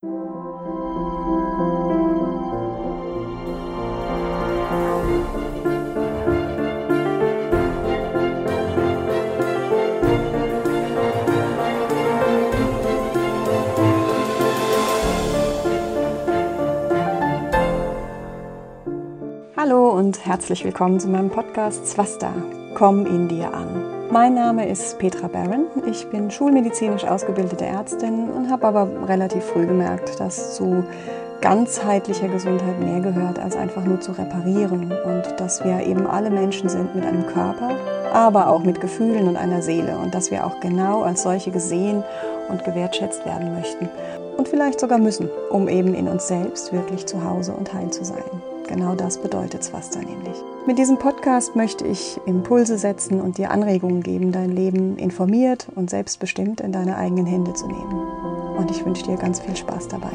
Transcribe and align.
Hallo 0.00 0.12
und 19.90 20.24
herzlich 20.24 20.64
willkommen 20.64 21.00
zu 21.00 21.08
meinem 21.08 21.30
Podcast 21.30 21.88
Swasta. 21.88 22.32
Komm 22.76 23.04
in 23.04 23.26
dir 23.26 23.52
an. 23.52 23.97
Mein 24.10 24.32
Name 24.32 24.66
ist 24.66 24.98
Petra 24.98 25.28
Barron. 25.28 25.66
Ich 25.86 26.08
bin 26.08 26.30
schulmedizinisch 26.30 27.04
ausgebildete 27.04 27.66
Ärztin 27.66 28.30
und 28.30 28.50
habe 28.50 28.66
aber 28.66 28.88
relativ 29.06 29.44
früh 29.44 29.66
gemerkt, 29.66 30.18
dass 30.18 30.54
zu 30.54 30.82
ganzheitlicher 31.42 32.28
Gesundheit 32.28 32.80
mehr 32.80 33.00
gehört, 33.00 33.38
als 33.38 33.54
einfach 33.54 33.84
nur 33.84 34.00
zu 34.00 34.12
reparieren 34.12 34.90
und 35.04 35.38
dass 35.38 35.62
wir 35.62 35.86
eben 35.86 36.06
alle 36.06 36.30
Menschen 36.30 36.70
sind 36.70 36.94
mit 36.94 37.04
einem 37.04 37.26
Körper, 37.26 37.76
aber 38.10 38.48
auch 38.48 38.62
mit 38.62 38.80
Gefühlen 38.80 39.28
und 39.28 39.36
einer 39.36 39.60
Seele 39.60 39.98
und 39.98 40.14
dass 40.14 40.30
wir 40.30 40.46
auch 40.46 40.58
genau 40.60 41.02
als 41.02 41.22
solche 41.22 41.50
gesehen 41.50 42.02
und 42.48 42.64
gewertschätzt 42.64 43.26
werden 43.26 43.54
möchten 43.54 43.90
und 44.38 44.48
vielleicht 44.48 44.80
sogar 44.80 44.98
müssen, 44.98 45.28
um 45.50 45.68
eben 45.68 45.94
in 45.94 46.08
uns 46.08 46.28
selbst 46.28 46.72
wirklich 46.72 47.04
zu 47.04 47.22
Hause 47.22 47.52
und 47.52 47.74
heil 47.74 47.90
zu 47.90 48.04
sein. 48.04 48.24
Genau 48.68 48.94
das 48.94 49.18
bedeutet 49.18 49.64
Swasta 49.64 50.00
nämlich. 50.00 50.36
Mit 50.66 50.78
diesem 50.78 50.98
Podcast 50.98 51.56
möchte 51.56 51.86
ich 51.86 52.20
Impulse 52.26 52.76
setzen 52.76 53.20
und 53.20 53.38
dir 53.38 53.50
Anregungen 53.50 54.02
geben, 54.02 54.30
dein 54.30 54.50
Leben 54.50 54.98
informiert 54.98 55.66
und 55.74 55.88
selbstbestimmt 55.88 56.60
in 56.60 56.72
deine 56.72 56.96
eigenen 56.96 57.26
Hände 57.26 57.54
zu 57.54 57.66
nehmen. 57.66 58.06
Und 58.58 58.70
ich 58.70 58.84
wünsche 58.84 59.04
dir 59.04 59.16
ganz 59.16 59.40
viel 59.40 59.56
Spaß 59.56 59.88
dabei. 59.88 60.12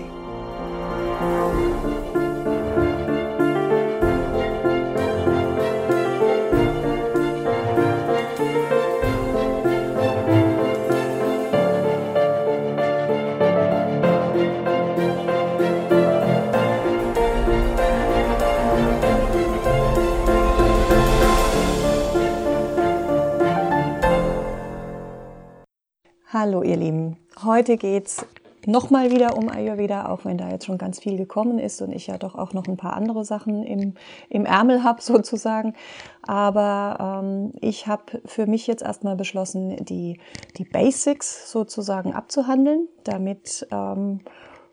Hallo 26.46 26.62
ihr 26.62 26.76
Lieben, 26.76 27.16
heute 27.46 27.78
geht 27.78 28.08
es 28.08 28.26
nochmal 28.66 29.12
wieder 29.12 29.38
um 29.38 29.48
Ayurveda, 29.48 30.10
auch 30.10 30.26
wenn 30.26 30.38
da 30.38 30.50
jetzt 30.50 30.66
schon 30.66 30.78
ganz 30.78 31.00
viel 31.00 31.16
gekommen 31.16 31.58
ist 31.58 31.82
und 31.82 31.94
ich 31.94 32.08
ja 32.08 32.18
doch 32.18 32.36
auch 32.36 32.52
noch 32.52 32.68
ein 32.68 32.76
paar 32.76 32.98
andere 32.98 33.24
Sachen 33.24 33.64
im, 33.64 33.94
im 34.28 34.46
Ärmel 34.46 34.84
habe 34.84 35.02
sozusagen. 35.02 35.74
Aber 36.22 37.22
ähm, 37.24 37.54
ich 37.62 37.88
habe 37.88 38.20
für 38.26 38.46
mich 38.46 38.68
jetzt 38.68 38.84
erstmal 38.84 39.16
beschlossen, 39.16 39.86
die, 39.86 40.20
die 40.58 40.66
Basics 40.66 41.50
sozusagen 41.50 42.12
abzuhandeln, 42.12 42.90
damit, 43.06 43.66
ähm, 43.72 44.20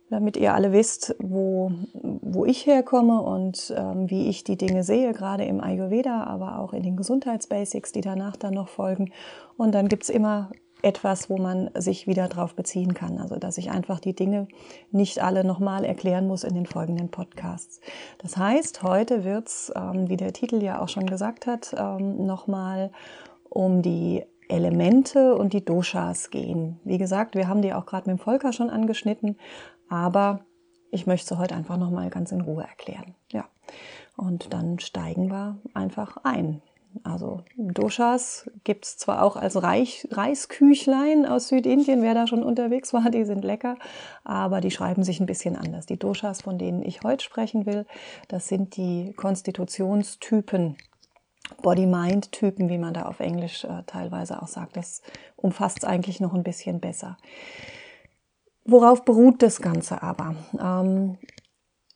damit 0.08 0.36
ihr 0.36 0.54
alle 0.54 0.72
wisst, 0.72 1.14
wo, 1.20 1.70
wo 2.02 2.44
ich 2.46 2.66
herkomme 2.66 3.22
und 3.22 3.72
ähm, 3.78 4.10
wie 4.10 4.28
ich 4.28 4.42
die 4.42 4.56
Dinge 4.56 4.82
sehe, 4.82 5.12
gerade 5.12 5.44
im 5.44 5.60
Ayurveda, 5.60 6.24
aber 6.24 6.58
auch 6.58 6.72
in 6.72 6.82
den 6.82 6.96
Gesundheitsbasics, 6.96 7.92
die 7.92 8.00
danach 8.00 8.34
dann 8.34 8.54
noch 8.54 8.68
folgen. 8.68 9.12
Und 9.56 9.72
dann 9.72 9.86
gibt's 9.86 10.08
immer 10.08 10.50
etwas, 10.82 11.30
wo 11.30 11.36
man 11.38 11.70
sich 11.74 12.06
wieder 12.06 12.28
drauf 12.28 12.54
beziehen 12.54 12.94
kann. 12.94 13.18
Also, 13.18 13.36
dass 13.36 13.58
ich 13.58 13.70
einfach 13.70 14.00
die 14.00 14.14
Dinge 14.14 14.48
nicht 14.90 15.22
alle 15.22 15.44
nochmal 15.44 15.84
erklären 15.84 16.26
muss 16.26 16.44
in 16.44 16.54
den 16.54 16.66
folgenden 16.66 17.10
Podcasts. 17.10 17.80
Das 18.18 18.36
heißt, 18.36 18.82
heute 18.82 19.24
wird's, 19.24 19.72
ähm, 19.76 20.08
wie 20.08 20.16
der 20.16 20.32
Titel 20.32 20.62
ja 20.62 20.80
auch 20.80 20.88
schon 20.88 21.06
gesagt 21.06 21.46
hat, 21.46 21.74
ähm, 21.76 22.26
nochmal 22.26 22.90
um 23.48 23.82
die 23.82 24.24
Elemente 24.48 25.36
und 25.36 25.52
die 25.52 25.64
Doshas 25.64 26.30
gehen. 26.30 26.80
Wie 26.84 26.98
gesagt, 26.98 27.34
wir 27.34 27.48
haben 27.48 27.62
die 27.62 27.72
auch 27.72 27.86
gerade 27.86 28.10
mit 28.10 28.18
dem 28.18 28.22
Volker 28.22 28.52
schon 28.52 28.70
angeschnitten, 28.70 29.36
aber 29.88 30.40
ich 30.90 31.06
möchte 31.06 31.34
sie 31.34 31.38
heute 31.38 31.54
einfach 31.54 31.76
nochmal 31.76 32.10
ganz 32.10 32.32
in 32.32 32.40
Ruhe 32.40 32.64
erklären. 32.64 33.14
Ja. 33.30 33.44
Und 34.16 34.52
dann 34.52 34.78
steigen 34.80 35.30
wir 35.30 35.58
einfach 35.72 36.18
ein. 36.24 36.62
Also 37.04 37.42
Doshas 37.56 38.50
gibt 38.64 38.84
es 38.84 38.96
zwar 38.96 39.22
auch 39.22 39.36
als 39.36 39.62
Reich, 39.62 40.06
Reisküchlein 40.10 41.24
aus 41.24 41.48
Südindien, 41.48 42.02
wer 42.02 42.14
da 42.14 42.26
schon 42.26 42.42
unterwegs 42.42 42.92
war, 42.92 43.10
die 43.10 43.24
sind 43.24 43.44
lecker, 43.44 43.76
aber 44.24 44.60
die 44.60 44.70
schreiben 44.70 45.02
sich 45.04 45.20
ein 45.20 45.26
bisschen 45.26 45.56
anders. 45.56 45.86
Die 45.86 45.98
Doshas, 45.98 46.42
von 46.42 46.58
denen 46.58 46.82
ich 46.82 47.02
heute 47.02 47.24
sprechen 47.24 47.66
will, 47.66 47.86
das 48.28 48.48
sind 48.48 48.76
die 48.76 49.12
Konstitutionstypen, 49.14 50.76
Body-Mind-Typen, 51.62 52.68
wie 52.68 52.78
man 52.78 52.94
da 52.94 53.02
auf 53.02 53.20
Englisch 53.20 53.64
äh, 53.64 53.82
teilweise 53.86 54.42
auch 54.42 54.48
sagt. 54.48 54.76
Das 54.76 55.02
umfasst 55.36 55.78
es 55.78 55.84
eigentlich 55.84 56.20
noch 56.20 56.34
ein 56.34 56.44
bisschen 56.44 56.80
besser. 56.80 57.16
Worauf 58.64 59.04
beruht 59.04 59.42
das 59.42 59.60
Ganze 59.60 60.02
aber? 60.02 60.34
Ähm, 60.58 61.18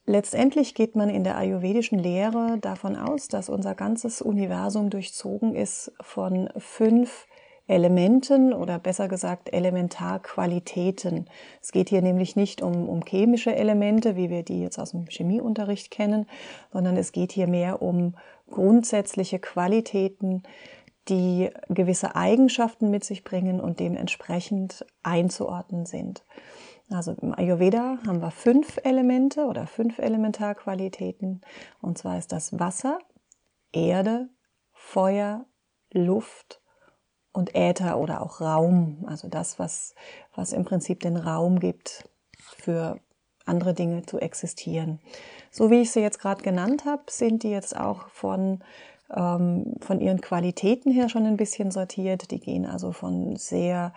Letztendlich 0.07 0.75
geht 0.75 0.97
man 0.97 1.09
in 1.09 1.25
der 1.25 1.39
ayurvedischen 1.39 1.99
Lehre 1.99 2.59
davon 2.61 2.95
aus, 2.95 3.29
dass 3.29 3.49
unser 3.49 3.75
ganzes 3.75 4.21
Universum 4.21 4.91
durchzogen 4.91 5.55
ist 5.55 5.93
von 6.01 6.51
fünf 6.59 7.27
Elementen 7.67 8.53
oder 8.53 8.79
besser 8.79 9.09
gesagt 9.09 9.51
Elementarqualitäten. 9.51 11.31
Es 11.63 11.73
geht 11.73 11.89
hier 11.89 12.03
nämlich 12.03 12.37
nicht 12.37 12.61
um, 12.61 12.87
um 12.87 13.03
chemische 13.03 13.55
Elemente, 13.57 14.17
wie 14.17 14.29
wir 14.29 14.43
die 14.43 14.61
jetzt 14.61 14.79
aus 14.79 14.91
dem 14.91 15.07
Chemieunterricht 15.07 15.91
kennen, 15.91 16.27
sondern 16.71 16.99
es 16.99 17.13
geht 17.13 17.33
hier 17.33 17.47
mehr 17.47 17.81
um 17.81 18.15
grundsätzliche 18.51 19.39
Qualitäten, 19.39 20.43
die 21.09 21.49
gewisse 21.71 22.15
Eigenschaften 22.15 22.91
mit 22.91 23.05
sich 23.05 23.25
bringen 23.25 23.61
und 23.61 23.81
dementsprechend 23.81 24.85
einzuordnen 25.03 25.87
sind. 25.87 26.23
Also 26.95 27.13
im 27.21 27.37
Ayurveda 27.37 27.99
haben 28.07 28.23
wir 28.23 28.31
fünf 28.31 28.79
Elemente 28.85 29.47
oder 29.47 29.67
fünf 29.67 29.99
Elementarqualitäten. 29.99 31.41
Und 31.83 31.99
zwar 31.99 32.19
ist 32.19 32.31
das 32.31 32.59
Wasser, 32.61 33.01
Erde, 33.73 34.29
Feuer, 34.73 35.45
Luft 35.93 36.61
und 37.33 37.57
Äther 37.57 37.99
oder 37.99 38.23
auch 38.23 38.41
Raum. 38.41 39.05
Also 39.09 39.29
das, 39.29 39.59
was, 39.59 39.97
was 40.35 40.53
im 40.53 40.65
Prinzip 40.65 41.01
den 41.01 41.17
Raum 41.17 41.59
gibt 41.59 42.09
für 42.39 43.01
andere 43.45 43.75
Dinge 43.75 44.07
zu 44.07 44.21
existieren. 44.21 45.01
So 45.51 45.71
wie 45.71 45.83
ich 45.83 45.91
sie 45.91 46.01
jetzt 46.01 46.21
gerade 46.21 46.43
genannt 46.43 46.85
habe, 46.85 47.03
sind 47.11 47.43
die 47.43 47.51
jetzt 47.51 47.77
auch 47.77 48.09
von, 48.09 48.63
ähm, 49.15 49.75
von 49.81 50.01
ihren 50.01 50.21
Qualitäten 50.21 50.93
her 50.93 51.09
schon 51.09 51.27
ein 51.27 51.37
bisschen 51.37 51.73
sortiert. 51.73 52.31
Die 52.31 52.41
gehen 52.41 52.67
also 52.67 52.93
von 52.93 53.35
sehr 53.35 53.93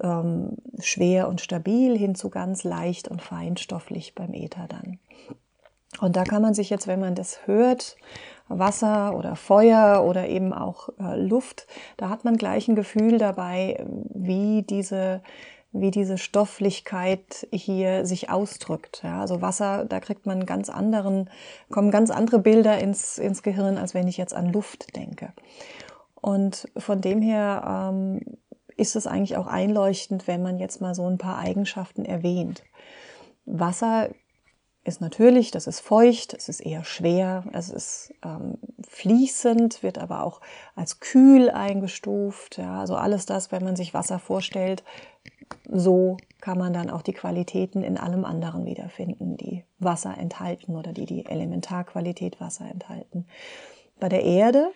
ähm, 0.00 0.56
schwer 0.80 1.28
und 1.28 1.40
stabil 1.40 1.96
hin 1.96 2.14
zu 2.14 2.30
ganz 2.30 2.64
leicht 2.64 3.08
und 3.08 3.22
feinstofflich 3.22 4.14
beim 4.14 4.34
Äther 4.34 4.66
dann. 4.68 4.98
Und 6.00 6.16
da 6.16 6.24
kann 6.24 6.42
man 6.42 6.54
sich 6.54 6.70
jetzt, 6.70 6.86
wenn 6.86 7.00
man 7.00 7.14
das 7.14 7.46
hört, 7.46 7.96
Wasser 8.48 9.16
oder 9.16 9.36
Feuer 9.36 10.04
oder 10.04 10.28
eben 10.28 10.52
auch 10.52 10.90
äh, 11.00 11.16
Luft, 11.16 11.66
da 11.96 12.08
hat 12.08 12.24
man 12.24 12.36
gleich 12.36 12.68
ein 12.68 12.76
Gefühl 12.76 13.18
dabei, 13.18 13.84
wie 14.14 14.62
diese 14.62 15.22
wie 15.72 15.90
diese 15.90 16.16
Stofflichkeit 16.16 17.46
hier 17.52 18.06
sich 18.06 18.30
ausdrückt. 18.30 19.02
Ja, 19.04 19.20
also 19.20 19.42
Wasser, 19.42 19.84
da 19.84 20.00
kriegt 20.00 20.24
man 20.24 20.46
ganz 20.46 20.70
anderen, 20.70 21.28
kommen 21.70 21.90
ganz 21.90 22.10
andere 22.10 22.38
Bilder 22.38 22.78
ins, 22.78 23.18
ins 23.18 23.42
Gehirn, 23.42 23.76
als 23.76 23.92
wenn 23.92 24.08
ich 24.08 24.16
jetzt 24.16 24.34
an 24.34 24.50
Luft 24.50 24.96
denke. 24.96 25.32
Und 26.14 26.68
von 26.76 27.00
dem 27.00 27.20
her 27.20 27.90
ähm, 27.92 28.20
ist 28.78 28.96
es 28.96 29.06
eigentlich 29.06 29.36
auch 29.36 29.46
einleuchtend, 29.46 30.26
wenn 30.26 30.42
man 30.42 30.58
jetzt 30.58 30.80
mal 30.80 30.94
so 30.94 31.06
ein 31.06 31.18
paar 31.18 31.38
Eigenschaften 31.38 32.04
erwähnt. 32.04 32.62
Wasser 33.44 34.08
ist 34.84 35.00
natürlich, 35.00 35.50
das 35.50 35.66
ist 35.66 35.80
feucht, 35.80 36.32
es 36.32 36.48
ist 36.48 36.60
eher 36.60 36.84
schwer, 36.84 37.44
es 37.52 37.68
ist 37.68 38.14
ähm, 38.24 38.56
fließend, 38.88 39.82
wird 39.82 39.98
aber 39.98 40.22
auch 40.22 40.40
als 40.76 41.00
kühl 41.00 41.50
eingestuft. 41.50 42.56
Ja, 42.56 42.80
also 42.80 42.94
alles 42.94 43.26
das, 43.26 43.52
wenn 43.52 43.64
man 43.64 43.76
sich 43.76 43.94
Wasser 43.94 44.18
vorstellt, 44.18 44.84
so 45.68 46.16
kann 46.40 46.56
man 46.56 46.72
dann 46.72 46.88
auch 46.88 47.02
die 47.02 47.12
Qualitäten 47.12 47.82
in 47.82 47.98
allem 47.98 48.24
anderen 48.24 48.64
wiederfinden, 48.64 49.36
die 49.36 49.64
Wasser 49.78 50.16
enthalten 50.16 50.76
oder 50.76 50.92
die 50.92 51.06
die 51.06 51.26
Elementarqualität 51.26 52.40
Wasser 52.40 52.66
enthalten. 52.70 53.26
Bei 53.98 54.08
der 54.08 54.22
Erde 54.22 54.70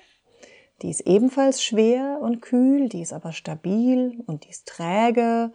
die 0.83 0.91
ist 0.91 1.01
ebenfalls 1.01 1.63
schwer 1.63 2.19
und 2.21 2.43
kühl, 2.43 2.89
die 2.89 3.03
ist 3.03 3.13
aber 3.13 3.33
stabil 3.33 4.23
und 4.27 4.45
die 4.45 4.51
ist 4.51 4.67
träge 4.67 5.53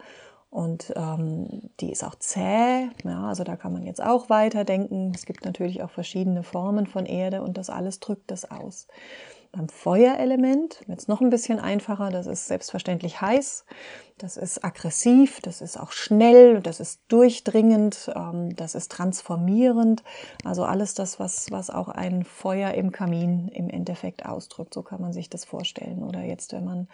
und 0.50 0.92
ähm, 0.96 1.70
die 1.80 1.92
ist 1.92 2.02
auch 2.02 2.14
zäh. 2.14 2.88
Ja, 3.04 3.24
also 3.28 3.44
da 3.44 3.56
kann 3.56 3.72
man 3.72 3.84
jetzt 3.84 4.02
auch 4.02 4.30
weiterdenken. 4.30 5.12
Es 5.14 5.26
gibt 5.26 5.44
natürlich 5.44 5.82
auch 5.82 5.90
verschiedene 5.90 6.42
Formen 6.42 6.86
von 6.86 7.04
Erde 7.04 7.42
und 7.42 7.58
das 7.58 7.68
alles 7.68 8.00
drückt 8.00 8.30
das 8.30 8.50
aus. 8.50 8.88
Beim 9.52 9.68
Feuerelement 9.68 10.82
wird 10.86 11.08
noch 11.08 11.20
ein 11.20 11.30
bisschen 11.30 11.58
einfacher. 11.58 12.10
Das 12.10 12.26
ist 12.26 12.46
selbstverständlich 12.48 13.20
heiß, 13.20 13.64
das 14.18 14.36
ist 14.36 14.64
aggressiv, 14.64 15.40
das 15.40 15.60
ist 15.60 15.78
auch 15.78 15.92
schnell, 15.92 16.60
das 16.60 16.80
ist 16.80 17.00
durchdringend, 17.08 18.10
ähm, 18.14 18.54
das 18.56 18.74
ist 18.74 18.92
transformierend. 18.92 20.02
Also 20.44 20.64
alles 20.64 20.94
das, 20.94 21.18
was, 21.18 21.50
was 21.50 21.70
auch 21.70 21.88
ein 21.88 22.24
Feuer 22.24 22.72
im 22.72 22.92
Kamin 22.92 23.48
im 23.48 23.70
Endeffekt 23.70 24.26
ausdrückt. 24.26 24.74
So 24.74 24.82
kann 24.82 25.00
man 25.00 25.12
sich 25.12 25.30
das 25.30 25.44
vorstellen. 25.44 26.02
Oder 26.02 26.22
jetzt, 26.22 26.52
wenn 26.52 26.64
man 26.64 26.88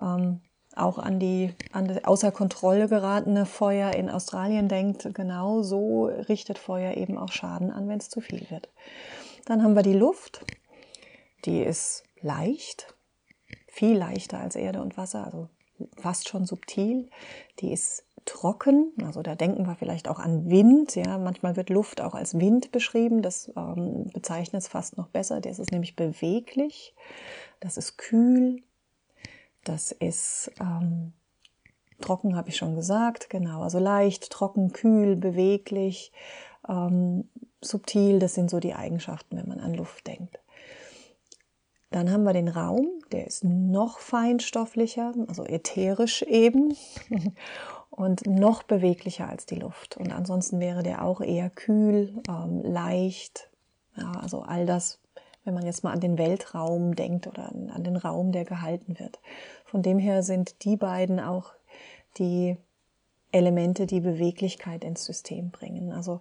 ähm, 0.00 0.40
auch 0.76 0.98
an 0.98 1.18
die, 1.18 1.52
an 1.72 1.88
die 1.88 2.04
außer 2.04 2.30
Kontrolle 2.30 2.88
geratene 2.88 3.46
Feuer 3.46 3.92
in 3.94 4.08
Australien 4.08 4.68
denkt, 4.68 5.08
genau 5.14 5.62
so 5.62 6.06
richtet 6.06 6.58
Feuer 6.58 6.96
eben 6.96 7.18
auch 7.18 7.32
Schaden 7.32 7.70
an, 7.70 7.88
wenn 7.88 7.98
es 7.98 8.08
zu 8.08 8.20
viel 8.20 8.48
wird. 8.50 8.68
Dann 9.46 9.62
haben 9.62 9.74
wir 9.74 9.82
die 9.82 9.94
Luft. 9.94 10.44
Die 11.44 11.62
ist 11.62 12.04
leicht, 12.20 12.94
viel 13.68 13.96
leichter 13.96 14.38
als 14.40 14.56
Erde 14.56 14.82
und 14.82 14.96
Wasser, 14.96 15.24
also 15.24 15.48
fast 15.96 16.28
schon 16.28 16.44
subtil. 16.44 17.08
Die 17.60 17.72
ist 17.72 18.04
trocken, 18.26 18.92
also 19.02 19.22
da 19.22 19.34
denken 19.34 19.66
wir 19.66 19.74
vielleicht 19.76 20.08
auch 20.08 20.18
an 20.18 20.50
Wind. 20.50 20.94
Ja, 20.94 21.18
manchmal 21.18 21.56
wird 21.56 21.70
Luft 21.70 22.00
auch 22.00 22.14
als 22.14 22.38
Wind 22.38 22.70
beschrieben. 22.72 23.22
Das 23.22 23.50
ähm, 23.56 24.10
bezeichnet 24.12 24.62
es 24.62 24.68
fast 24.68 24.96
noch 24.96 25.08
besser. 25.08 25.40
Das 25.40 25.58
ist 25.58 25.72
nämlich 25.72 25.96
beweglich. 25.96 26.94
Das 27.60 27.76
ist 27.76 27.96
kühl. 27.96 28.62
Das 29.64 29.92
ist 29.92 30.50
ähm, 30.60 31.12
trocken, 32.00 32.36
habe 32.36 32.48
ich 32.48 32.56
schon 32.56 32.76
gesagt. 32.76 33.30
Genau, 33.30 33.62
also 33.62 33.78
leicht, 33.78 34.30
trocken, 34.30 34.72
kühl, 34.72 35.16
beweglich, 35.16 36.12
ähm, 36.68 37.28
subtil. 37.60 38.18
Das 38.18 38.34
sind 38.34 38.50
so 38.50 38.60
die 38.60 38.74
Eigenschaften, 38.74 39.36
wenn 39.36 39.48
man 39.48 39.60
an 39.60 39.74
Luft 39.74 40.06
denkt. 40.06 40.38
Dann 41.90 42.10
haben 42.10 42.22
wir 42.22 42.32
den 42.32 42.48
Raum, 42.48 42.88
der 43.10 43.26
ist 43.26 43.42
noch 43.42 43.98
feinstofflicher, 43.98 45.12
also 45.26 45.44
ätherisch 45.44 46.22
eben 46.22 46.76
und 47.90 48.26
noch 48.26 48.62
beweglicher 48.62 49.28
als 49.28 49.44
die 49.46 49.56
Luft. 49.56 49.96
Und 49.96 50.12
ansonsten 50.12 50.60
wäre 50.60 50.82
der 50.84 51.04
auch 51.04 51.20
eher 51.20 51.50
kühl, 51.50 52.22
ähm, 52.28 52.62
leicht, 52.62 53.50
ja, 53.96 54.12
also 54.12 54.42
all 54.42 54.66
das, 54.66 55.00
wenn 55.44 55.54
man 55.54 55.66
jetzt 55.66 55.82
mal 55.82 55.92
an 55.92 56.00
den 56.00 56.16
Weltraum 56.16 56.94
denkt 56.94 57.26
oder 57.26 57.48
an, 57.48 57.70
an 57.70 57.82
den 57.82 57.96
Raum, 57.96 58.30
der 58.30 58.44
gehalten 58.44 58.98
wird. 58.98 59.18
Von 59.64 59.82
dem 59.82 59.98
her 59.98 60.22
sind 60.22 60.64
die 60.64 60.76
beiden 60.76 61.18
auch 61.18 61.52
die 62.18 62.56
Elemente, 63.32 63.86
die 63.86 64.00
Beweglichkeit 64.00 64.84
ins 64.84 65.04
System 65.04 65.50
bringen. 65.50 65.92
Also 65.92 66.20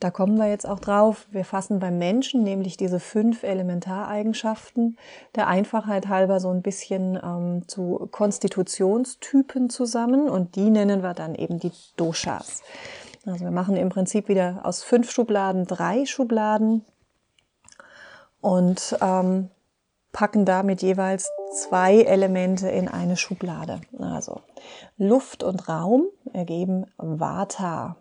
da 0.00 0.10
kommen 0.10 0.36
wir 0.38 0.48
jetzt 0.48 0.66
auch 0.66 0.78
drauf. 0.78 1.26
Wir 1.30 1.44
fassen 1.44 1.80
beim 1.80 1.98
Menschen 1.98 2.44
nämlich 2.44 2.76
diese 2.76 3.00
fünf 3.00 3.42
Elementareigenschaften 3.42 4.96
der 5.34 5.48
Einfachheit 5.48 6.08
halber 6.08 6.38
so 6.40 6.50
ein 6.50 6.62
bisschen 6.62 7.18
ähm, 7.22 7.66
zu 7.66 8.08
Konstitutionstypen 8.10 9.70
zusammen 9.70 10.28
und 10.28 10.54
die 10.54 10.70
nennen 10.70 11.02
wir 11.02 11.14
dann 11.14 11.34
eben 11.34 11.58
die 11.58 11.72
Doshas. 11.96 12.62
Also 13.26 13.44
wir 13.44 13.50
machen 13.50 13.76
im 13.76 13.88
Prinzip 13.88 14.28
wieder 14.28 14.60
aus 14.62 14.82
fünf 14.82 15.10
Schubladen 15.10 15.66
drei 15.66 16.06
Schubladen 16.06 16.84
und 18.40 18.96
ähm, 19.00 19.50
packen 20.12 20.44
damit 20.44 20.80
jeweils 20.80 21.28
zwei 21.52 22.02
Elemente 22.02 22.68
in 22.68 22.88
eine 22.88 23.16
Schublade. 23.16 23.80
Also 23.98 24.40
Luft 24.96 25.42
und 25.42 25.68
Raum 25.68 26.06
ergeben 26.32 26.86
Vata 26.96 27.96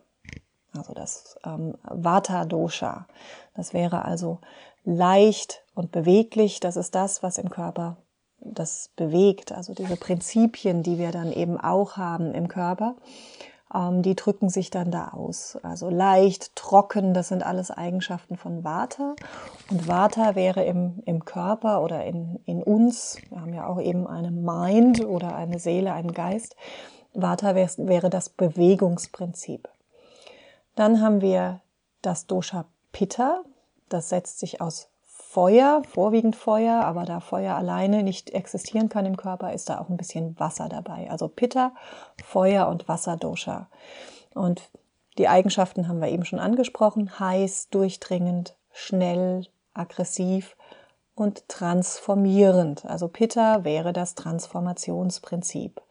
also 0.78 0.94
das 0.94 1.38
ähm, 1.46 1.76
Vata-Dosha. 1.84 3.08
Das 3.56 3.74
wäre 3.74 4.06
also 4.06 4.40
leicht 4.84 5.64
und 5.74 5.92
beweglich. 5.92 6.60
Das 6.60 6.78
ist 6.78 6.96
das, 6.96 7.24
was 7.24 7.38
im 7.38 7.50
Körper 7.50 7.98
das 8.40 8.92
bewegt. 8.96 9.52
Also 9.52 9.74
diese 9.74 9.98
Prinzipien, 9.98 10.84
die 10.84 10.98
wir 10.98 11.12
dann 11.12 11.32
eben 11.32 11.60
auch 11.60 11.98
haben 11.98 12.34
im 12.34 12.48
Körper, 12.48 12.96
ähm, 13.74 14.02
die 14.02 14.16
drücken 14.16 14.50
sich 14.50 14.70
dann 14.70 14.92
da 14.92 15.10
aus. 15.10 15.58
Also 15.64 15.90
leicht, 15.90 16.56
trocken, 16.56 17.14
das 17.14 17.28
sind 17.30 17.46
alles 17.46 17.72
Eigenschaften 17.72 18.38
von 18.38 18.64
Vata. 18.64 19.16
Und 19.70 19.88
Vata 19.88 20.36
wäre 20.36 20.64
im, 20.64 21.02
im 21.06 21.26
Körper 21.26 21.82
oder 21.84 22.06
in, 22.06 22.40
in 22.46 22.64
uns, 22.64 23.18
wir 23.30 23.42
haben 23.42 23.54
ja 23.54 23.68
auch 23.68 23.82
eben 23.82 24.08
eine 24.08 24.32
Mind 24.32 25.06
oder 25.06 25.36
eine 25.36 25.60
Seele, 25.60 25.94
einen 25.94 26.14
Geist. 26.14 26.56
Vata 27.14 27.56
wäre, 27.56 27.72
wäre 27.78 28.10
das 28.10 28.30
Bewegungsprinzip. 28.30 29.68
Dann 30.78 31.02
haben 31.02 31.22
wir 31.22 31.62
das 32.04 32.28
Dosha 32.28 32.66
Pitta. 32.92 33.42
Das 33.90 34.10
setzt 34.10 34.38
sich 34.38 34.62
aus 34.62 34.90
Feuer, 35.02 35.82
vorwiegend 35.90 36.36
Feuer, 36.36 36.86
aber 36.86 37.04
da 37.04 37.20
Feuer 37.20 37.56
alleine 37.56 38.04
nicht 38.04 38.30
existieren 38.30 38.88
kann 38.88 39.08
im 39.08 39.18
Körper, 39.18 39.54
ist 39.54 39.70
da 39.70 39.80
auch 39.80 39.90
ein 39.90 39.98
bisschen 39.98 40.40
Wasser 40.40 40.70
dabei. 40.70 41.10
Also 41.10 41.30
Pitta, 41.30 41.74
Feuer 42.24 42.68
und 42.68 42.88
Wasserdosha. 42.88 43.70
Und 44.36 44.70
die 45.18 45.28
Eigenschaften 45.28 45.88
haben 45.88 46.00
wir 46.00 46.10
eben 46.10 46.26
schon 46.26 46.38
angesprochen. 46.38 47.20
Heiß, 47.20 47.70
durchdringend, 47.72 48.56
schnell, 48.72 49.48
aggressiv 49.74 50.56
und 51.16 51.50
transformierend. 51.50 52.86
Also 52.86 53.08
Pitta 53.08 53.64
wäre 53.64 53.94
das 53.94 54.14
Transformationsprinzip. 54.14 55.82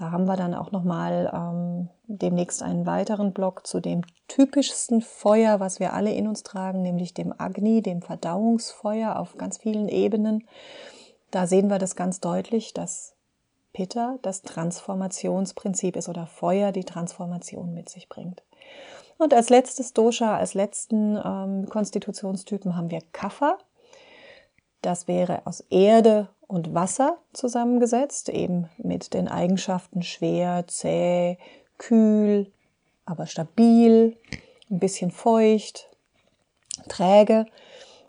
Da 0.00 0.12
haben 0.12 0.24
wir 0.24 0.36
dann 0.36 0.54
auch 0.54 0.72
nochmal 0.72 1.30
ähm, 1.30 1.90
demnächst 2.06 2.62
einen 2.62 2.86
weiteren 2.86 3.34
Block 3.34 3.66
zu 3.66 3.80
dem 3.80 4.00
typischsten 4.28 5.02
Feuer, 5.02 5.60
was 5.60 5.78
wir 5.78 5.92
alle 5.92 6.10
in 6.14 6.26
uns 6.26 6.42
tragen, 6.42 6.80
nämlich 6.80 7.12
dem 7.12 7.34
Agni, 7.36 7.82
dem 7.82 8.00
Verdauungsfeuer 8.00 9.16
auf 9.16 9.36
ganz 9.36 9.58
vielen 9.58 9.88
Ebenen. 9.88 10.48
Da 11.30 11.46
sehen 11.46 11.68
wir 11.68 11.78
das 11.78 11.96
ganz 11.96 12.18
deutlich, 12.18 12.72
dass 12.72 13.14
Pitta 13.74 14.16
das 14.22 14.40
Transformationsprinzip 14.40 15.96
ist 15.96 16.08
oder 16.08 16.26
Feuer 16.26 16.72
die 16.72 16.84
Transformation 16.84 17.74
mit 17.74 17.90
sich 17.90 18.08
bringt. 18.08 18.42
Und 19.18 19.34
als 19.34 19.50
letztes 19.50 19.92
Dosha, 19.92 20.34
als 20.34 20.54
letzten 20.54 21.20
ähm, 21.22 21.68
Konstitutionstypen 21.68 22.74
haben 22.74 22.90
wir 22.90 23.02
Kapha. 23.12 23.58
Das 24.80 25.08
wäre 25.08 25.42
aus 25.44 25.60
Erde 25.68 26.30
und 26.50 26.74
Wasser 26.74 27.18
zusammengesetzt, 27.32 28.28
eben 28.28 28.68
mit 28.76 29.14
den 29.14 29.28
Eigenschaften 29.28 30.02
schwer, 30.02 30.64
zäh, 30.66 31.38
kühl, 31.78 32.50
aber 33.06 33.26
stabil, 33.26 34.16
ein 34.68 34.80
bisschen 34.80 35.12
feucht, 35.12 35.88
träge. 36.88 37.46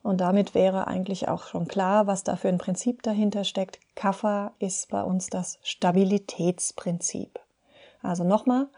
Und 0.01 0.21
damit 0.21 0.55
wäre 0.55 0.87
eigentlich 0.87 1.27
auch 1.27 1.43
schon 1.43 1.67
klar, 1.67 2.07
was 2.07 2.23
da 2.23 2.35
für 2.35 2.47
ein 2.47 2.57
Prinzip 2.57 3.03
dahinter 3.03 3.43
steckt. 3.43 3.79
Kapha 3.93 4.53
ist 4.57 4.89
bei 4.89 5.03
uns 5.03 5.27
das 5.27 5.59
Stabilitätsprinzip. 5.61 7.39
Also 8.01 8.23
nochmal, 8.23 8.69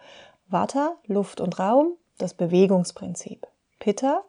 Vata, 0.50 0.98
Luft 1.07 1.39
und 1.39 1.57
Raum, 1.57 1.94
das 2.18 2.33
Bewegungsprinzip. 2.33 3.48
Pitta, 3.80 4.23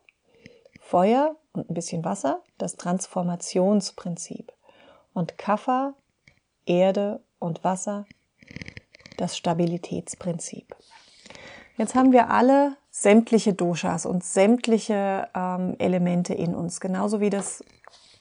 Feuer 0.81 1.35
und 1.53 1.71
ein 1.71 1.75
bisschen 1.75 2.05
Wasser, 2.05 2.41
das 2.57 2.77
Transformationsprinzip 2.77 4.53
und 5.15 5.39
Kapha, 5.39 5.95
Erde 6.67 7.21
und 7.39 7.65
Wasser, 7.65 8.05
das 9.17 9.37
Stabilitätsprinzip. 9.37 10.77
Jetzt 11.77 11.95
haben 11.95 12.13
wir 12.13 12.31
alle 12.31 12.77
sämtliche 12.91 13.55
Doshas 13.55 14.07
und 14.07 14.23
sämtliche 14.23 15.29
ähm, 15.35 15.75
Elemente 15.79 16.35
in 16.35 16.55
uns, 16.55 16.81
genauso 16.81 17.21
wie 17.21 17.31
das 17.31 17.65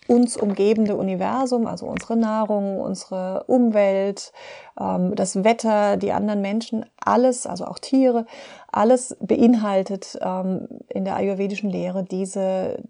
uns 0.07 0.35
umgebende 0.35 0.95
Universum, 0.95 1.67
also 1.67 1.85
unsere 1.85 2.17
Nahrung, 2.17 2.79
unsere 2.81 3.43
Umwelt, 3.45 4.33
ähm, 4.79 5.15
das 5.15 5.43
Wetter, 5.43 5.97
die 5.97 6.11
anderen 6.11 6.41
Menschen, 6.41 6.85
alles, 6.97 7.45
also 7.47 7.65
auch 7.65 7.79
Tiere, 7.79 8.25
alles 8.71 9.15
beinhaltet 9.19 10.17
ähm, 10.21 10.67
in 10.89 11.05
der 11.05 11.15
ayurvedischen 11.15 11.69
Lehre 11.69 12.03
diese, 12.03 12.83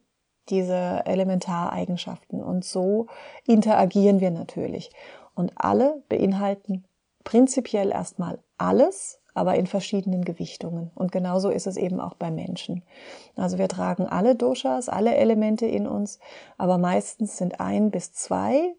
diese 0.49 1.05
Elementareigenschaften. 1.05 2.43
Und 2.43 2.65
so 2.65 3.07
interagieren 3.45 4.19
wir 4.19 4.31
natürlich. 4.31 4.91
Und 5.35 5.53
alle 5.55 6.03
beinhalten 6.09 6.85
prinzipiell 7.23 7.91
erstmal 7.91 8.39
alles, 8.57 9.19
aber 9.33 9.55
in 9.55 9.65
verschiedenen 9.65 10.25
Gewichtungen. 10.25 10.91
Und 10.93 11.11
genauso 11.11 11.49
ist 11.49 11.65
es 11.65 11.77
eben 11.77 11.99
auch 11.99 12.13
bei 12.13 12.29
Menschen. 12.29 12.83
Also 13.35 13.57
wir 13.57 13.67
tragen 13.67 14.05
alle 14.05 14.35
Doshas, 14.35 14.89
alle 14.89 15.15
Elemente 15.15 15.65
in 15.65 15.87
uns, 15.87 16.19
aber 16.57 16.77
meistens 16.77 17.37
sind 17.37 17.59
ein 17.59 17.89
bis 17.89 18.13
zwei 18.13 18.75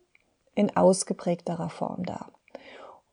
in 0.55 0.77
ausgeprägterer 0.77 1.71
Form 1.71 2.05
da. 2.05 2.29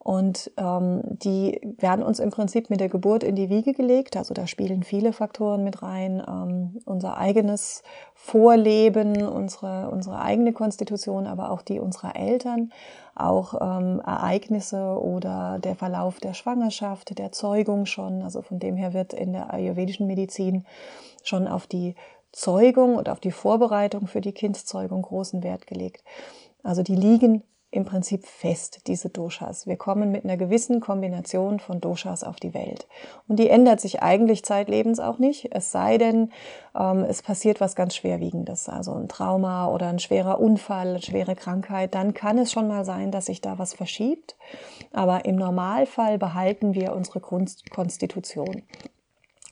Und 0.04 0.50
ähm, 0.58 1.02
die 1.04 1.62
werden 1.78 2.04
uns 2.04 2.18
im 2.18 2.32
Prinzip 2.32 2.72
mit 2.72 2.80
der 2.80 2.90
Geburt 2.90 3.24
in 3.24 3.36
die 3.36 3.52
Wiege 3.52 3.74
gelegt. 3.74 4.18
Also 4.18 4.34
da 4.34 4.48
spielen 4.48 4.82
viele 4.82 5.14
Faktoren 5.14 5.64
mit 5.64 5.84
rein. 5.84 6.24
Ähm, 6.28 6.82
unser 6.86 7.18
eigenes 7.18 7.84
Vorleben, 8.16 9.22
unsere, 9.28 9.92
unsere 9.92 10.20
eigene 10.20 10.54
Konstitution, 10.54 11.28
aber 11.28 11.52
auch 11.52 11.62
die 11.62 11.80
unserer 11.80 12.16
Eltern, 12.16 12.72
auch 13.14 13.54
ähm, 13.62 14.02
Ereignisse 14.04 15.00
oder 15.00 15.60
der 15.60 15.76
Verlauf 15.76 16.20
der 16.20 16.34
Schwangerschaft, 16.34 17.20
der 17.20 17.32
Zeugung 17.32 17.86
schon. 17.86 18.24
Also 18.24 18.42
von 18.42 18.58
dem 18.58 18.78
her 18.78 18.94
wird 18.94 19.14
in 19.14 19.34
der 19.34 19.54
ayurvedischen 19.54 20.08
Medizin 20.08 20.66
schon 21.24 21.48
auf 21.48 21.68
die 21.68 21.94
Zeugung 22.32 22.96
und 22.96 23.08
auf 23.08 23.20
die 23.20 23.32
Vorbereitung 23.32 24.08
für 24.08 24.22
die 24.22 24.32
Kindszeugung 24.32 25.04
großen 25.04 25.44
Wert 25.44 25.68
gelegt. 25.68 26.04
Also 26.64 26.82
die 26.82 26.96
liegen 26.96 27.44
im 27.72 27.86
Prinzip 27.86 28.26
fest, 28.26 28.82
diese 28.88 29.10
Doshas. 29.10 29.66
Wir 29.66 29.78
kommen 29.78 30.12
mit 30.12 30.26
einer 30.26 30.36
gewissen 30.36 30.82
Kombination 30.82 31.62
von 31.62 31.80
Doshas 31.80 32.24
auf 32.26 32.36
die 32.36 32.54
Welt. 32.54 32.86
Und 33.30 33.38
die 33.38 33.50
ändert 33.50 33.80
sich 33.80 34.04
eigentlich 34.04 34.44
zeitlebens 34.44 35.00
auch 35.00 35.20
nicht, 35.20 35.48
es 35.52 35.72
sei 35.72 35.98
denn, 35.98 36.32
ähm, 36.78 37.06
es 37.06 37.22
passiert 37.22 37.62
was 37.62 37.76
ganz 37.76 37.96
Schwerwiegendes, 37.96 38.68
also 38.68 38.94
ein 38.94 39.08
Trauma 39.08 39.68
oder 39.70 39.88
ein 39.88 40.00
schwerer 40.00 40.42
Unfall, 40.42 40.90
eine 40.90 41.02
schwere 41.02 41.36
Krankheit, 41.36 41.96
dann 41.96 42.14
kann 42.14 42.38
es 42.38 42.52
schon 42.52 42.68
mal 42.68 42.84
sein, 42.84 43.10
dass 43.10 43.28
sich 43.28 43.40
da 43.40 43.58
was 43.58 43.74
verschiebt. 43.74 44.36
Aber 44.92 45.24
im 45.24 45.38
Normalfall 45.38 46.18
behalten 46.18 46.74
wir 46.74 46.94
unsere 46.94 47.22
Konstitution. 47.22 48.64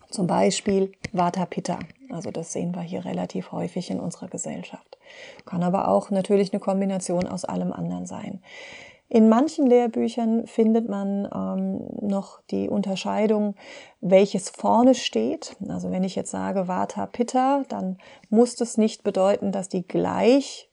Zum 0.10 0.28
Beispiel 0.28 0.92
Vata 1.12 1.46
Pitta. 1.46 1.80
Also 2.10 2.32
das 2.32 2.52
sehen 2.52 2.74
wir 2.74 2.82
hier 2.82 3.06
relativ 3.06 3.52
häufig 3.52 3.92
in 3.92 4.00
unserer 4.00 4.28
Gesellschaft. 4.28 4.98
Kann 5.46 5.64
aber 5.64 5.88
auch 5.88 6.10
natürlich 6.10 6.52
eine 6.52 6.60
Kombination 6.60 7.28
aus 7.28 7.46
allem 7.46 7.72
anderen 7.72 8.06
sein. 8.06 8.42
In 9.12 9.28
manchen 9.28 9.66
Lehrbüchern 9.66 10.46
findet 10.46 10.88
man 10.88 11.28
ähm, 11.34 12.08
noch 12.08 12.42
die 12.52 12.70
Unterscheidung, 12.70 13.56
welches 14.02 14.52
vorne 14.52 14.94
steht. 14.94 15.56
Also 15.68 15.90
wenn 15.90 16.04
ich 16.04 16.16
jetzt 16.16 16.30
sage 16.30 16.68
Vata 16.68 17.08
Pitta, 17.08 17.64
dann 17.70 17.98
muss 18.30 18.56
das 18.56 18.78
nicht 18.78 19.04
bedeuten, 19.04 19.52
dass 19.52 19.68
die 19.68 19.88
gleich 19.88 20.69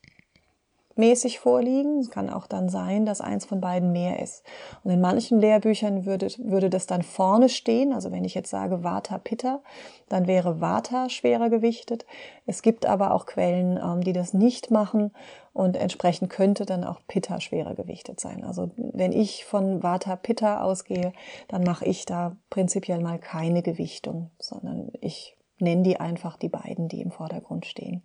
mäßig 0.97 1.39
vorliegen. 1.39 1.99
Es 1.99 2.09
kann 2.09 2.29
auch 2.29 2.47
dann 2.47 2.69
sein, 2.69 3.05
dass 3.05 3.21
eins 3.21 3.45
von 3.45 3.61
beiden 3.61 3.91
mehr 3.91 4.19
ist. 4.21 4.43
Und 4.83 4.91
in 4.91 5.01
manchen 5.01 5.39
Lehrbüchern 5.39 6.05
würde, 6.05 6.27
würde 6.37 6.69
das 6.69 6.87
dann 6.87 7.01
vorne 7.01 7.49
stehen. 7.49 7.93
Also 7.93 8.11
wenn 8.11 8.25
ich 8.25 8.35
jetzt 8.35 8.49
sage 8.49 8.83
Vata 8.83 9.17
Pitta, 9.17 9.61
dann 10.09 10.27
wäre 10.27 10.61
Vata 10.61 11.09
schwerer 11.09 11.49
gewichtet. 11.49 12.05
Es 12.45 12.61
gibt 12.61 12.85
aber 12.85 13.13
auch 13.13 13.25
Quellen, 13.25 13.79
ähm, 13.81 14.01
die 14.01 14.13
das 14.13 14.33
nicht 14.33 14.71
machen 14.71 15.11
und 15.53 15.75
entsprechend 15.75 16.29
könnte 16.29 16.65
dann 16.65 16.83
auch 16.83 16.99
Pitta 17.07 17.41
schwerer 17.41 17.73
gewichtet 17.73 18.19
sein. 18.19 18.43
Also 18.43 18.69
wenn 18.77 19.11
ich 19.11 19.43
von 19.43 19.81
Vata 19.81 20.15
Pitta 20.15 20.61
ausgehe, 20.61 21.13
dann 21.47 21.63
mache 21.63 21.85
ich 21.85 22.05
da 22.05 22.35
prinzipiell 22.49 23.01
mal 23.01 23.19
keine 23.19 23.63
Gewichtung, 23.63 24.29
sondern 24.37 24.91
ich 25.01 25.35
nenne 25.59 25.83
die 25.83 25.99
einfach 25.99 26.37
die 26.37 26.49
beiden, 26.49 26.87
die 26.87 27.01
im 27.01 27.11
Vordergrund 27.11 27.65
stehen. 27.65 28.03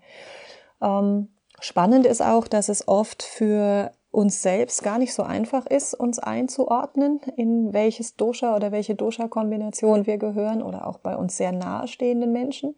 Ähm, 0.81 1.29
Spannend 1.65 2.07
ist 2.07 2.21
auch, 2.21 2.49
dass 2.49 2.69
es 2.69 2.89
oft 2.89 3.23
für 3.23 3.93
uns 4.11 4.43
selbst 4.43 4.83
gar 4.83 4.99
nicht 4.99 5.15
so 5.15 5.23
einfach 5.23 5.65
ist, 5.65 5.95
uns 5.95 6.19
einzuordnen, 6.19 7.21
in 7.37 7.73
welches 7.73 8.17
Dosha 8.17 8.57
oder 8.57 8.73
welche 8.73 8.97
Dosha-Kombination 8.97 10.05
wir 10.05 10.19
gehören 10.19 10.61
oder 10.61 10.89
auch 10.89 10.99
bei 10.99 11.17
uns 11.17 11.37
sehr 11.37 11.53
nahestehenden 11.53 12.33
Menschen, 12.33 12.75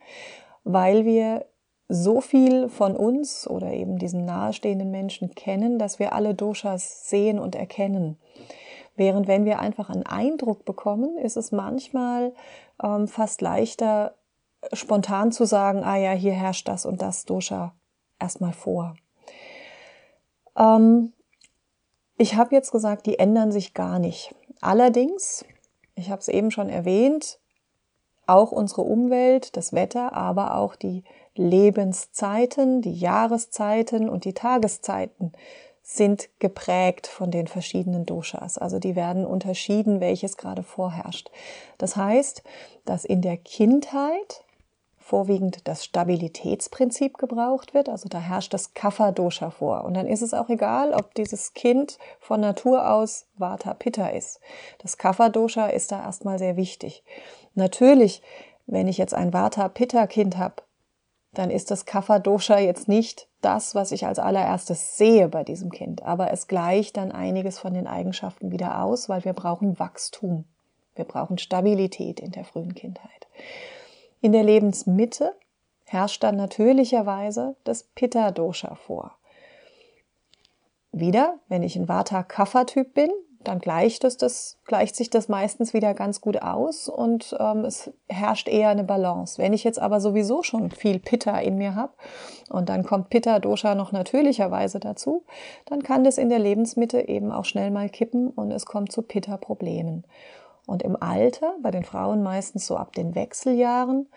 weil 0.65 1.07
wir 1.07 1.47
so 1.89 2.21
viel 2.21 2.69
von 2.69 2.95
uns 2.95 3.49
oder 3.49 3.73
eben 3.73 3.97
diesen 3.97 4.27
nahestehenden 4.27 4.91
Menschen 4.91 5.35
kennen, 5.35 5.79
dass 5.79 5.99
wir 5.99 6.13
alle 6.13 6.35
Doshas 6.35 7.09
sehen 7.09 7.39
und 7.39 7.55
erkennen. 7.55 8.19
Während 8.97 9.29
wenn 9.29 9.47
wir 9.47 9.61
einfach 9.61 9.89
einen 9.89 10.05
Eindruck 10.05 10.67
bekommen, 10.67 11.17
ist 11.17 11.39
es 11.39 11.53
manchmal 11.53 12.35
ähm, 12.83 13.09
fast 13.09 13.41
leichter, 13.41 14.15
spontan 14.75 15.33
zu 15.33 15.47
sagen, 15.47 15.83
ah 15.85 15.97
ja, 15.97 16.11
hier 16.11 16.35
herrscht 16.35 16.69
das 16.69 16.85
und 16.85 17.01
das 17.01 17.25
Dosha 17.25 17.73
erstmal 18.25 18.55
vor. 18.55 18.97
Ähm, 20.57 21.13
ich 22.17 22.37
habe 22.37 22.55
jetzt 22.55 22.73
gesagt, 22.73 23.07
die 23.07 23.19
ändern 23.19 23.53
sich 23.53 23.75
gar 23.75 23.99
nicht. 23.99 24.35
Allerdings, 24.61 25.45
ich 25.95 26.11
habe 26.11 26.21
es 26.21 26.29
eben 26.29 26.51
schon 26.51 26.71
erwähnt, 26.71 27.39
auch 28.27 28.51
unsere 28.51 28.81
Umwelt, 28.83 29.57
das 29.59 29.75
Wetter, 29.75 30.15
aber 30.15 30.57
auch 30.57 30.75
die 30.75 31.05
Lebenszeiten, 31.35 32.81
die 32.81 32.95
Jahreszeiten 32.95 34.09
und 34.09 34.25
die 34.25 34.33
Tageszeiten 34.33 35.33
sind 35.83 36.31
geprägt 36.39 37.07
von 37.07 37.31
den 37.31 37.47
verschiedenen 37.47 38.07
Doshas. 38.07 38.57
Also 38.57 38.79
die 38.79 38.97
werden 38.97 39.27
unterschieden, 39.27 40.01
welches 40.01 40.39
gerade 40.39 40.63
vorherrscht. 40.63 41.31
Das 41.77 41.97
heißt, 41.97 42.43
dass 42.87 43.05
in 43.05 43.21
der 43.21 43.37
Kindheit 43.37 44.45
vorwiegend 45.05 45.69
das 45.69 45.85
Stabilitätsprinzip 45.85 47.19
gebraucht 47.19 47.75
wird. 47.75 47.91
Also 47.91 48.09
da 48.09 48.19
herrscht 48.19 48.55
das 48.55 48.73
Kapha-Dosha 48.73 49.51
vor. 49.51 49.85
Und 49.85 49.95
dann 49.95 50.07
ist 50.07 50.23
es 50.23 50.33
auch 50.33 50.49
egal, 50.49 50.95
ob 50.95 51.15
dieses 51.15 51.53
Kind 51.53 51.99
von 52.21 52.41
Natur 52.41 52.91
aus 52.91 53.27
Vata 53.37 53.75
Pitta 53.75 54.09
ist. 54.09 54.41
Das 54.79 54.97
Kapha-Dosha 54.97 55.67
ist 55.67 55.93
da 55.93 56.03
erstmal 56.03 56.39
sehr 56.39 56.57
wichtig. 56.57 57.05
Natürlich, 57.55 58.23
wenn 58.65 58.89
ich 58.89 58.97
jetzt 58.97 59.13
ein 59.13 59.35
Vata 59.35 59.69
Pitta 59.69 60.07
Kind 60.07 60.39
habe, 60.39 60.63
dann 61.35 61.51
ist 61.51 61.71
das 61.71 61.85
Kapha-Dosha 61.85 62.59
jetzt 62.59 62.89
nicht 62.89 63.29
das, 63.43 63.75
was 63.75 63.93
ich 63.93 64.07
als 64.07 64.19
allererstes 64.19 64.97
sehe 64.97 65.29
bei 65.29 65.45
diesem 65.45 65.71
Kind. 65.71 66.03
Aber 66.03 66.31
es 66.33 66.49
gleicht 66.49 66.97
dann 66.97 67.13
einiges 67.13 67.59
von 67.59 67.75
den 67.75 67.87
Eigenschaften 67.87 68.51
wieder 68.51 68.83
aus, 68.83 69.11
weil 69.11 69.23
wir 69.27 69.35
brauchen 69.35 69.79
Wachstum. 69.79 70.47
Wir 70.95 71.05
brauchen 71.05 71.37
Stabilität 71.37 72.21
in 72.21 72.31
der 72.31 72.47
frühen 72.47 72.75
Kindheit. 72.75 73.29
In 74.25 74.33
der 74.33 74.43
Lebensmitte 74.43 75.35
herrscht 75.85 76.23
dann 76.23 76.37
natürlicherweise 76.37 77.57
das 77.63 77.83
Pitta-Dosha 77.83 78.75
vor. 78.75 79.19
Wieder, 80.93 81.41
wenn 81.49 81.63
ich 81.63 81.77
ein 81.77 81.91
Vata-Kapha-Typ 81.91 82.95
bin, 82.95 83.11
dann 83.41 83.59
gleicht, 83.59 84.03
es 84.03 84.17
das, 84.17 84.57
gleicht 84.65 84.97
sich 84.97 85.11
das 85.11 85.29
meistens 85.29 85.75
wieder 85.75 85.93
ganz 85.93 86.23
gut 86.23 86.41
aus 86.41 86.89
und 86.89 87.37
ähm, 87.39 87.67
es 87.67 87.93
herrscht 88.09 88.49
eher 88.49 88.71
eine 88.71 88.85
Balance. 88.85 89.37
Wenn 89.37 89.53
ich 89.53 89.63
jetzt 89.63 89.79
aber 89.79 90.01
sowieso 90.01 90.43
schon 90.43 90.71
viel 90.71 91.01
Pitta 91.01 91.39
in 91.41 91.59
mir 91.59 91.75
habe 91.75 91.93
und 92.49 92.71
dann 92.71 92.83
kommt 92.83 93.11
Pitta-Dosha 93.11 93.75
noch 93.75 93.93
natürlicherweise 93.93 94.81
dazu, 94.81 95.27
dann 95.67 95.83
kann 95.83 96.03
das 96.03 96.17
in 96.17 96.31
der 96.31 96.39
Lebensmitte 96.39 97.09
eben 97.09 97.31
auch 97.31 97.45
schnell 97.45 97.71
mal 97.71 97.91
kippen 97.91 98.31
und 98.31 98.53
es 98.53 98.65
kommt 98.65 98.91
zu 98.91 99.03
Pitta-Problemen. 99.03 100.07
Und 100.67 100.83
im 100.83 101.01
Alter, 101.01 101.55
bei 101.63 101.71
den 101.71 101.85
Frauen 101.85 102.23
meistens 102.23 102.67
so 102.67 102.77
ab 102.77 102.93
den 102.95 103.15
Wechseljahren, 103.15 104.09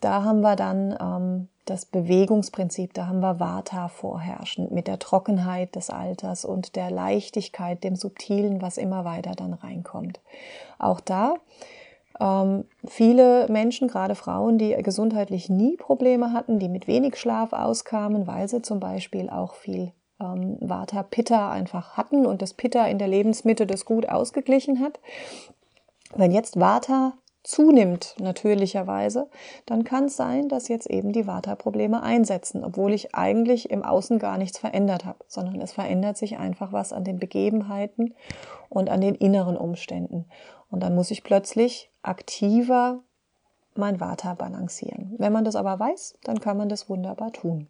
da 0.00 0.22
haben 0.24 0.40
wir 0.40 0.56
dann 0.56 0.96
ähm, 1.00 1.48
das 1.64 1.84
Bewegungsprinzip, 1.84 2.94
da 2.94 3.06
haben 3.08 3.20
wir 3.20 3.40
Vata 3.40 3.88
vorherrschend 3.88 4.70
mit 4.70 4.86
der 4.86 4.98
Trockenheit 4.98 5.74
des 5.74 5.90
Alters 5.90 6.44
und 6.44 6.76
der 6.76 6.90
Leichtigkeit, 6.90 7.84
dem 7.84 7.96
Subtilen, 7.96 8.62
was 8.62 8.78
immer 8.78 9.04
weiter 9.04 9.32
dann 9.32 9.52
reinkommt. 9.52 10.20
Auch 10.78 11.00
da 11.00 11.34
ähm, 12.20 12.64
viele 12.86 13.48
Menschen, 13.48 13.88
gerade 13.88 14.14
Frauen, 14.14 14.58
die 14.58 14.74
gesundheitlich 14.82 15.48
nie 15.48 15.76
Probleme 15.76 16.32
hatten, 16.32 16.58
die 16.58 16.68
mit 16.68 16.86
wenig 16.86 17.16
Schlaf 17.16 17.52
auskamen, 17.52 18.26
weil 18.26 18.48
sie 18.48 18.62
zum 18.62 18.80
Beispiel 18.80 19.30
auch 19.30 19.54
viel 19.54 19.92
ähm, 20.20 20.56
Vata 20.60 21.02
Pitta 21.02 21.50
einfach 21.50 21.96
hatten 21.96 22.26
und 22.26 22.42
das 22.42 22.54
Pitta 22.54 22.86
in 22.86 22.98
der 22.98 23.08
Lebensmitte 23.08 23.66
das 23.66 23.84
gut 23.84 24.08
ausgeglichen 24.08 24.80
hat, 24.80 24.98
wenn 26.14 26.32
jetzt 26.32 26.58
Vata 26.58 27.14
zunimmt, 27.44 28.14
natürlicherweise, 28.18 29.30
dann 29.64 29.84
kann 29.84 30.04
es 30.04 30.16
sein, 30.16 30.48
dass 30.48 30.68
jetzt 30.68 30.88
eben 30.90 31.12
die 31.12 31.26
Vata-Probleme 31.26 32.02
einsetzen, 32.02 32.62
obwohl 32.62 32.92
ich 32.92 33.14
eigentlich 33.14 33.70
im 33.70 33.82
Außen 33.82 34.18
gar 34.18 34.36
nichts 34.36 34.58
verändert 34.58 35.04
habe, 35.04 35.24
sondern 35.28 35.60
es 35.60 35.72
verändert 35.72 36.18
sich 36.18 36.36
einfach 36.36 36.72
was 36.72 36.92
an 36.92 37.04
den 37.04 37.18
Begebenheiten 37.18 38.14
und 38.68 38.90
an 38.90 39.00
den 39.00 39.14
inneren 39.14 39.56
Umständen. 39.56 40.26
Und 40.70 40.82
dann 40.82 40.94
muss 40.94 41.10
ich 41.10 41.24
plötzlich 41.24 41.90
aktiver 42.02 43.02
mein 43.74 44.00
Vata 44.00 44.34
balancieren. 44.34 45.14
Wenn 45.18 45.32
man 45.32 45.44
das 45.44 45.56
aber 45.56 45.78
weiß, 45.78 46.18
dann 46.24 46.40
kann 46.40 46.58
man 46.58 46.68
das 46.68 46.90
wunderbar 46.90 47.32
tun. 47.32 47.68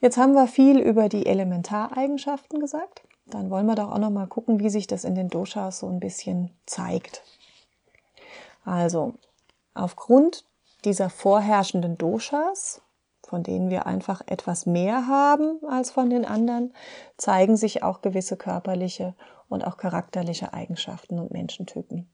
Jetzt 0.00 0.16
haben 0.16 0.34
wir 0.34 0.46
viel 0.46 0.78
über 0.78 1.08
die 1.08 1.26
Elementareigenschaften 1.26 2.58
gesagt 2.58 3.05
dann 3.26 3.50
wollen 3.50 3.66
wir 3.66 3.74
doch 3.74 3.90
auch 3.90 3.98
noch 3.98 4.10
mal 4.10 4.26
gucken, 4.26 4.60
wie 4.60 4.70
sich 4.70 4.86
das 4.86 5.04
in 5.04 5.14
den 5.14 5.28
Doshas 5.28 5.80
so 5.80 5.88
ein 5.88 6.00
bisschen 6.00 6.50
zeigt. 6.64 7.22
Also, 8.64 9.14
aufgrund 9.74 10.44
dieser 10.84 11.10
vorherrschenden 11.10 11.98
Doshas, 11.98 12.82
von 13.24 13.42
denen 13.42 13.70
wir 13.70 13.86
einfach 13.86 14.22
etwas 14.26 14.66
mehr 14.66 15.08
haben 15.08 15.58
als 15.68 15.90
von 15.90 16.10
den 16.10 16.24
anderen, 16.24 16.72
zeigen 17.16 17.56
sich 17.56 17.82
auch 17.82 18.00
gewisse 18.00 18.36
körperliche 18.36 19.14
und 19.48 19.64
auch 19.64 19.76
charakterliche 19.76 20.52
Eigenschaften 20.52 21.18
und 21.18 21.32
Menschentypen. 21.32 22.08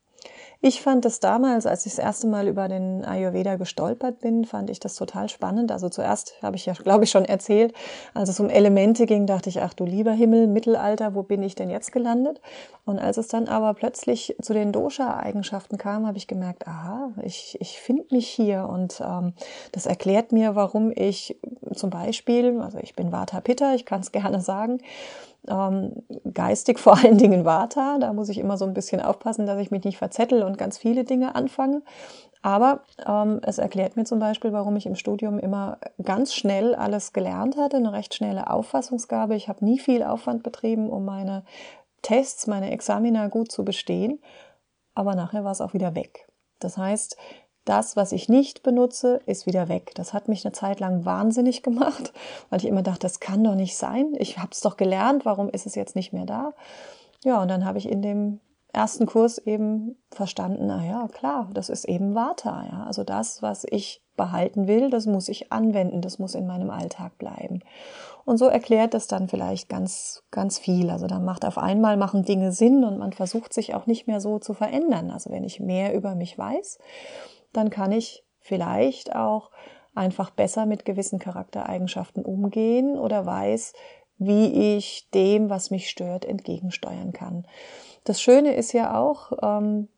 Ich 0.64 0.80
fand 0.80 1.04
das 1.04 1.18
damals, 1.18 1.66
als 1.66 1.86
ich 1.86 1.96
das 1.96 2.04
erste 2.04 2.28
Mal 2.28 2.46
über 2.46 2.68
den 2.68 3.04
Ayurveda 3.04 3.56
gestolpert 3.56 4.20
bin, 4.20 4.44
fand 4.44 4.70
ich 4.70 4.78
das 4.78 4.94
total 4.94 5.28
spannend. 5.28 5.72
Also 5.72 5.88
zuerst 5.88 6.40
habe 6.40 6.54
ich 6.54 6.66
ja, 6.66 6.72
glaube 6.72 7.02
ich, 7.02 7.10
schon 7.10 7.24
erzählt, 7.24 7.74
als 8.14 8.28
es 8.28 8.38
um 8.38 8.48
Elemente 8.48 9.06
ging, 9.06 9.26
dachte 9.26 9.48
ich, 9.48 9.60
ach 9.60 9.74
du 9.74 9.84
lieber 9.84 10.12
Himmel, 10.12 10.46
Mittelalter, 10.46 11.16
wo 11.16 11.24
bin 11.24 11.42
ich 11.42 11.56
denn 11.56 11.68
jetzt 11.68 11.90
gelandet? 11.90 12.40
Und 12.84 13.00
als 13.00 13.16
es 13.16 13.26
dann 13.26 13.48
aber 13.48 13.74
plötzlich 13.74 14.36
zu 14.40 14.52
den 14.54 14.70
Dosha-Eigenschaften 14.70 15.78
kam, 15.78 16.06
habe 16.06 16.18
ich 16.18 16.28
gemerkt, 16.28 16.68
aha, 16.68 17.10
ich, 17.24 17.56
ich 17.60 17.80
finde 17.80 18.04
mich 18.12 18.28
hier 18.28 18.68
und 18.68 19.00
ähm, 19.04 19.34
das 19.72 19.86
erklärt 19.86 20.30
mir, 20.30 20.54
warum 20.54 20.92
ich 20.94 21.40
zum 21.74 21.90
Beispiel, 21.90 22.60
also 22.60 22.78
ich 22.78 22.94
bin 22.94 23.10
Vata 23.10 23.40
Pitta, 23.40 23.74
ich 23.74 23.84
kann 23.84 24.00
es 24.00 24.12
gerne 24.12 24.40
sagen, 24.40 24.78
ähm, 25.48 26.02
geistig 26.32 26.78
vor 26.78 26.96
allen 26.98 27.18
Dingen 27.18 27.44
Vata. 27.44 27.98
Da 27.98 28.12
muss 28.12 28.28
ich 28.28 28.38
immer 28.38 28.56
so 28.56 28.64
ein 28.64 28.74
bisschen 28.74 29.00
aufpassen, 29.00 29.46
dass 29.46 29.58
ich 29.58 29.70
mich 29.70 29.84
nicht 29.84 29.98
verzettel 29.98 30.42
und 30.42 30.58
ganz 30.58 30.78
viele 30.78 31.04
Dinge 31.04 31.34
anfange. 31.34 31.82
Aber 32.42 32.80
ähm, 33.06 33.40
es 33.42 33.58
erklärt 33.58 33.96
mir 33.96 34.04
zum 34.04 34.18
Beispiel, 34.18 34.52
warum 34.52 34.74
ich 34.76 34.86
im 34.86 34.96
Studium 34.96 35.38
immer 35.38 35.78
ganz 36.02 36.34
schnell 36.34 36.74
alles 36.74 37.12
gelernt 37.12 37.56
hatte, 37.56 37.76
eine 37.76 37.92
recht 37.92 38.14
schnelle 38.14 38.50
Auffassungsgabe. 38.50 39.36
Ich 39.36 39.48
habe 39.48 39.64
nie 39.64 39.78
viel 39.78 40.02
Aufwand 40.02 40.42
betrieben, 40.42 40.90
um 40.90 41.04
meine 41.04 41.44
Tests, 42.02 42.48
meine 42.48 42.72
Examina 42.72 43.28
gut 43.28 43.52
zu 43.52 43.64
bestehen. 43.64 44.20
Aber 44.94 45.14
nachher 45.14 45.44
war 45.44 45.52
es 45.52 45.60
auch 45.60 45.72
wieder 45.72 45.94
weg. 45.94 46.28
Das 46.58 46.76
heißt, 46.76 47.16
das, 47.64 47.96
was 47.96 48.12
ich 48.12 48.28
nicht 48.28 48.62
benutze, 48.62 49.20
ist 49.26 49.46
wieder 49.46 49.68
weg. 49.68 49.92
Das 49.94 50.12
hat 50.12 50.28
mich 50.28 50.44
eine 50.44 50.52
Zeit 50.52 50.80
lang 50.80 51.04
wahnsinnig 51.04 51.62
gemacht, 51.62 52.12
weil 52.50 52.60
ich 52.60 52.66
immer 52.66 52.82
dachte, 52.82 53.00
das 53.00 53.20
kann 53.20 53.44
doch 53.44 53.54
nicht 53.54 53.76
sein. 53.76 54.14
Ich 54.18 54.38
habe 54.38 54.50
es 54.52 54.60
doch 54.60 54.76
gelernt, 54.76 55.24
warum 55.24 55.48
ist 55.48 55.66
es 55.66 55.74
jetzt 55.74 55.96
nicht 55.96 56.12
mehr 56.12 56.26
da? 56.26 56.52
Ja, 57.24 57.40
und 57.40 57.48
dann 57.48 57.64
habe 57.64 57.78
ich 57.78 57.88
in 57.88 58.02
dem 58.02 58.40
ersten 58.72 59.06
Kurs 59.06 59.38
eben 59.38 59.96
verstanden, 60.10 60.66
na 60.66 60.84
ja, 60.84 61.06
klar, 61.08 61.50
das 61.52 61.68
ist 61.68 61.84
eben 61.84 62.14
Vata, 62.14 62.64
ja. 62.70 62.84
Also 62.84 63.04
das, 63.04 63.42
was 63.42 63.64
ich 63.68 64.02
behalten 64.16 64.66
will, 64.66 64.90
das 64.90 65.06
muss 65.06 65.28
ich 65.28 65.52
anwenden, 65.52 66.00
das 66.00 66.18
muss 66.18 66.34
in 66.34 66.46
meinem 66.46 66.70
Alltag 66.70 67.16
bleiben. 67.18 67.60
Und 68.24 68.38
so 68.38 68.46
erklärt 68.46 68.94
das 68.94 69.08
dann 69.08 69.28
vielleicht 69.28 69.68
ganz, 69.68 70.22
ganz 70.30 70.58
viel. 70.58 70.90
Also 70.90 71.06
dann 71.06 71.24
macht 71.24 71.44
auf 71.44 71.58
einmal 71.58 71.96
machen 71.96 72.24
Dinge 72.24 72.52
Sinn 72.52 72.84
und 72.84 72.98
man 72.98 73.12
versucht 73.12 73.52
sich 73.52 73.74
auch 73.74 73.86
nicht 73.86 74.06
mehr 74.06 74.20
so 74.20 74.38
zu 74.38 74.54
verändern. 74.54 75.10
Also 75.10 75.30
wenn 75.30 75.44
ich 75.44 75.60
mehr 75.60 75.94
über 75.94 76.14
mich 76.14 76.38
weiß, 76.38 76.78
dann 77.52 77.70
kann 77.70 77.92
ich 77.92 78.24
vielleicht 78.40 79.14
auch 79.14 79.50
einfach 79.94 80.30
besser 80.30 80.66
mit 80.66 80.84
gewissen 80.84 81.18
Charaktereigenschaften 81.18 82.24
umgehen 82.24 82.98
oder 82.98 83.26
weiß, 83.26 83.74
wie 84.18 84.76
ich 84.76 85.08
dem, 85.12 85.50
was 85.50 85.70
mich 85.70 85.90
stört, 85.90 86.24
entgegensteuern 86.24 87.12
kann. 87.12 87.46
Das 88.04 88.20
Schöne 88.20 88.54
ist 88.54 88.72
ja 88.72 88.98
auch, 88.98 89.32
ähm, 89.42 89.88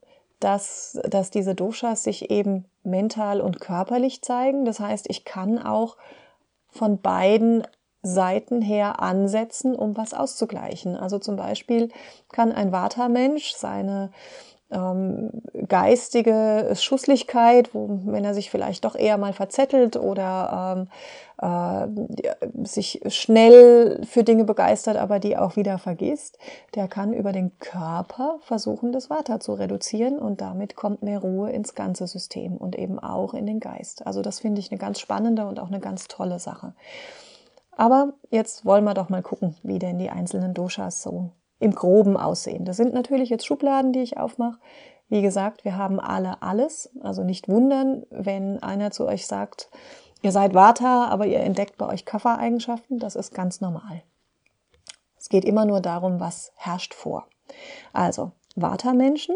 dass, 0.41 1.01
dass 1.09 1.31
diese 1.31 1.55
Doshas 1.55 2.03
sich 2.03 2.31
eben 2.31 2.67
mental 2.83 3.41
und 3.41 3.61
körperlich 3.61 4.23
zeigen. 4.23 4.65
Das 4.65 4.81
heißt, 4.81 5.07
ich 5.09 5.25
kann 5.25 5.59
auch 5.59 5.97
von 6.69 7.01
beiden 7.01 7.67
Seiten 8.03 8.61
her 8.61 9.01
ansetzen, 9.01 9.75
um 9.75 9.97
was 9.97 10.13
auszugleichen. 10.13 10.97
Also 10.97 11.19
zum 11.19 11.37
Beispiel 11.37 11.89
kann 12.31 12.53
ein 12.53 12.73
Vata-Mensch 12.73 13.55
seine 13.55 14.13
ähm, 14.71 15.31
geistige 15.69 16.71
Schusslichkeit, 16.75 17.75
wo, 17.75 18.01
wenn 18.07 18.25
er 18.25 18.35
sich 18.35 18.51
vielleicht 18.51 18.85
doch 18.85 18.97
eher 18.97 19.19
mal 19.19 19.33
verzettelt 19.33 19.97
oder 19.97 20.77
ähm, 20.77 20.89
äh, 21.41 22.65
sich 22.65 23.01
schnell 23.09 24.01
für 24.05 24.25
Dinge 24.25 24.45
begeistert, 24.45 24.97
aber 24.97 25.19
die 25.19 25.37
auch 25.37 25.57
wieder 25.57 25.79
vergisst, 25.79 26.39
der 26.75 26.89
kann 26.89 27.13
über 27.13 27.33
den 27.33 27.59
Körper 27.59 28.39
versuchen, 28.41 28.93
das 28.93 29.11
Vata 29.11 29.41
zu 29.41 29.55
reduzieren 29.55 30.19
und 30.19 30.41
damit 30.41 30.77
kommt 30.77 31.03
mehr 31.03 31.19
Ruhe 31.19 31.51
ins 31.51 31.75
ganze 31.75 32.07
System 32.07 32.57
und 32.57 32.77
eben 32.77 32.99
auch 32.99 33.35
in 33.35 33.47
den 33.47 33.61
Geist. 33.61 34.07
Also 34.07 34.23
das 34.23 34.41
finde 34.41 34.61
ich 34.61 34.71
eine 34.71 34.79
ganz 34.79 35.01
spannende 35.01 35.47
und 35.47 35.61
auch 35.61 35.69
eine 35.69 35.81
ganz 35.81 36.09
tolle 36.09 36.39
Sache. 36.39 36.75
Aber 37.77 38.15
jetzt 38.31 38.65
wollen 38.65 38.85
wir 38.85 38.95
doch 38.95 39.09
mal 39.09 39.23
gucken, 39.23 39.57
wie 39.63 39.79
denn 39.79 39.99
die 39.99 40.11
einzelnen 40.11 40.55
Doshas 40.55 41.03
so 41.03 41.31
im 41.65 41.75
groben 41.75 42.19
aussehen. 42.19 42.67
Das 42.67 42.77
sind 42.77 42.93
natürlich 42.93 43.31
jetzt 43.31 43.47
Schubladen, 43.47 43.93
die 43.95 44.03
ich 44.03 44.19
aufmache. 44.19 44.59
Wie 45.09 45.23
gesagt, 45.23 45.65
wir 45.65 45.79
haben 45.79 45.99
alle 45.99 46.43
alles. 46.43 46.91
Also 47.01 47.25
nicht 47.25 47.49
wundern, 47.49 48.05
wenn 48.11 48.63
einer 48.63 48.91
zu 48.91 49.07
euch 49.07 49.27
sagt, 49.27 49.71
ihr 50.21 50.31
seid 50.31 50.53
Vata, 50.53 51.07
aber 51.07 51.25
ihr 51.25 51.41
entdeckt 51.41 51.79
bei 51.79 51.87
euch 51.87 52.05
Kaffereigenschaften. 52.05 52.99
Das 52.99 53.17
ist 53.17 53.33
ganz 53.33 53.63
normal. 53.63 54.03
Es 55.19 55.31
geht 55.31 55.47
immer 55.47 55.65
nur 55.65 55.81
darum, 55.81 56.21
was 56.21 56.53
herrscht 56.57 56.93
vor. 56.93 57.27
Also 57.95 58.33
Vata-Menschen, 58.57 59.35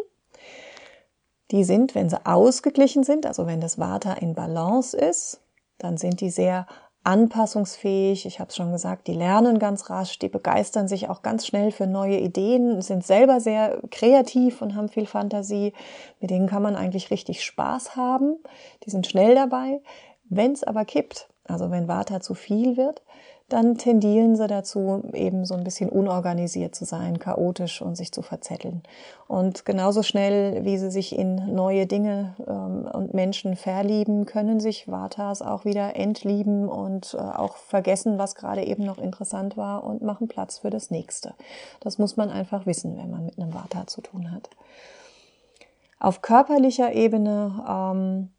die 1.50 1.64
sind, 1.64 1.94
wenn 1.94 2.10
sie 2.10 2.26
ausgeglichen 2.26 3.04
sind, 3.04 3.24
also 3.24 3.46
wenn 3.46 3.62
das 3.62 3.78
Vata 3.78 4.12
in 4.12 4.34
Balance 4.34 4.94
ist, 4.94 5.40
dann 5.78 5.96
sind 5.96 6.20
die 6.20 6.30
sehr 6.30 6.66
anpassungsfähig. 7.08 8.26
Ich 8.26 8.38
habe 8.38 8.50
es 8.50 8.56
schon 8.56 8.70
gesagt, 8.70 9.06
die 9.06 9.14
lernen 9.14 9.58
ganz 9.58 9.88
rasch, 9.88 10.18
die 10.18 10.28
begeistern 10.28 10.88
sich 10.88 11.08
auch 11.08 11.22
ganz 11.22 11.46
schnell 11.46 11.72
für 11.72 11.86
neue 11.86 12.18
Ideen, 12.18 12.82
sind 12.82 13.04
selber 13.04 13.40
sehr 13.40 13.80
kreativ 13.90 14.60
und 14.60 14.74
haben 14.74 14.90
viel 14.90 15.06
Fantasie. 15.06 15.72
Mit 16.20 16.30
denen 16.30 16.48
kann 16.48 16.62
man 16.62 16.76
eigentlich 16.76 17.10
richtig 17.10 17.42
Spaß 17.42 17.96
haben. 17.96 18.36
Die 18.84 18.90
sind 18.90 19.06
schnell 19.06 19.34
dabei. 19.34 19.80
Wenn 20.28 20.52
es 20.52 20.62
aber 20.62 20.84
kippt, 20.84 21.30
also 21.44 21.70
wenn 21.70 21.88
Vata 21.88 22.20
zu 22.20 22.34
viel 22.34 22.76
wird, 22.76 23.02
dann 23.48 23.78
tendieren 23.78 24.36
sie 24.36 24.46
dazu, 24.46 25.02
eben 25.14 25.46
so 25.46 25.54
ein 25.54 25.64
bisschen 25.64 25.88
unorganisiert 25.88 26.74
zu 26.74 26.84
sein, 26.84 27.18
chaotisch 27.18 27.80
und 27.80 27.96
sich 27.96 28.12
zu 28.12 28.20
verzetteln. 28.20 28.82
Und 29.26 29.64
genauso 29.64 30.02
schnell, 30.02 30.66
wie 30.66 30.76
sie 30.76 30.90
sich 30.90 31.18
in 31.18 31.54
neue 31.54 31.86
Dinge 31.86 32.34
ähm, 32.46 32.86
und 32.92 33.14
Menschen 33.14 33.56
verlieben, 33.56 34.26
können 34.26 34.60
sich 34.60 34.86
Vatas 34.88 35.40
auch 35.40 35.64
wieder 35.64 35.96
entlieben 35.96 36.68
und 36.68 37.14
äh, 37.14 37.22
auch 37.22 37.56
vergessen, 37.56 38.18
was 38.18 38.34
gerade 38.34 38.64
eben 38.64 38.84
noch 38.84 38.98
interessant 38.98 39.56
war 39.56 39.82
und 39.82 40.02
machen 40.02 40.28
Platz 40.28 40.58
für 40.58 40.70
das 40.70 40.90
nächste. 40.90 41.34
Das 41.80 41.96
muss 41.96 42.18
man 42.18 42.28
einfach 42.28 42.66
wissen, 42.66 42.98
wenn 42.98 43.10
man 43.10 43.24
mit 43.24 43.38
einem 43.38 43.54
Vata 43.54 43.86
zu 43.86 44.02
tun 44.02 44.30
hat. 44.30 44.50
Auf 45.98 46.20
körperlicher 46.20 46.92
Ebene 46.92 47.64
ähm, 47.66 48.30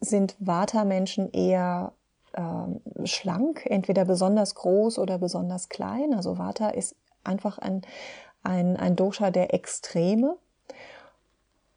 sind 0.00 0.34
Vata-Menschen 0.40 1.30
eher 1.30 1.92
äh, 2.32 3.06
schlank, 3.06 3.66
entweder 3.66 4.04
besonders 4.04 4.54
groß 4.54 4.98
oder 4.98 5.18
besonders 5.18 5.68
klein. 5.68 6.14
Also 6.14 6.38
Vata 6.38 6.68
ist 6.68 6.96
einfach 7.24 7.58
ein, 7.58 7.82
ein, 8.42 8.76
ein 8.76 8.96
Dosha 8.96 9.30
der 9.30 9.54
Extreme. 9.54 10.36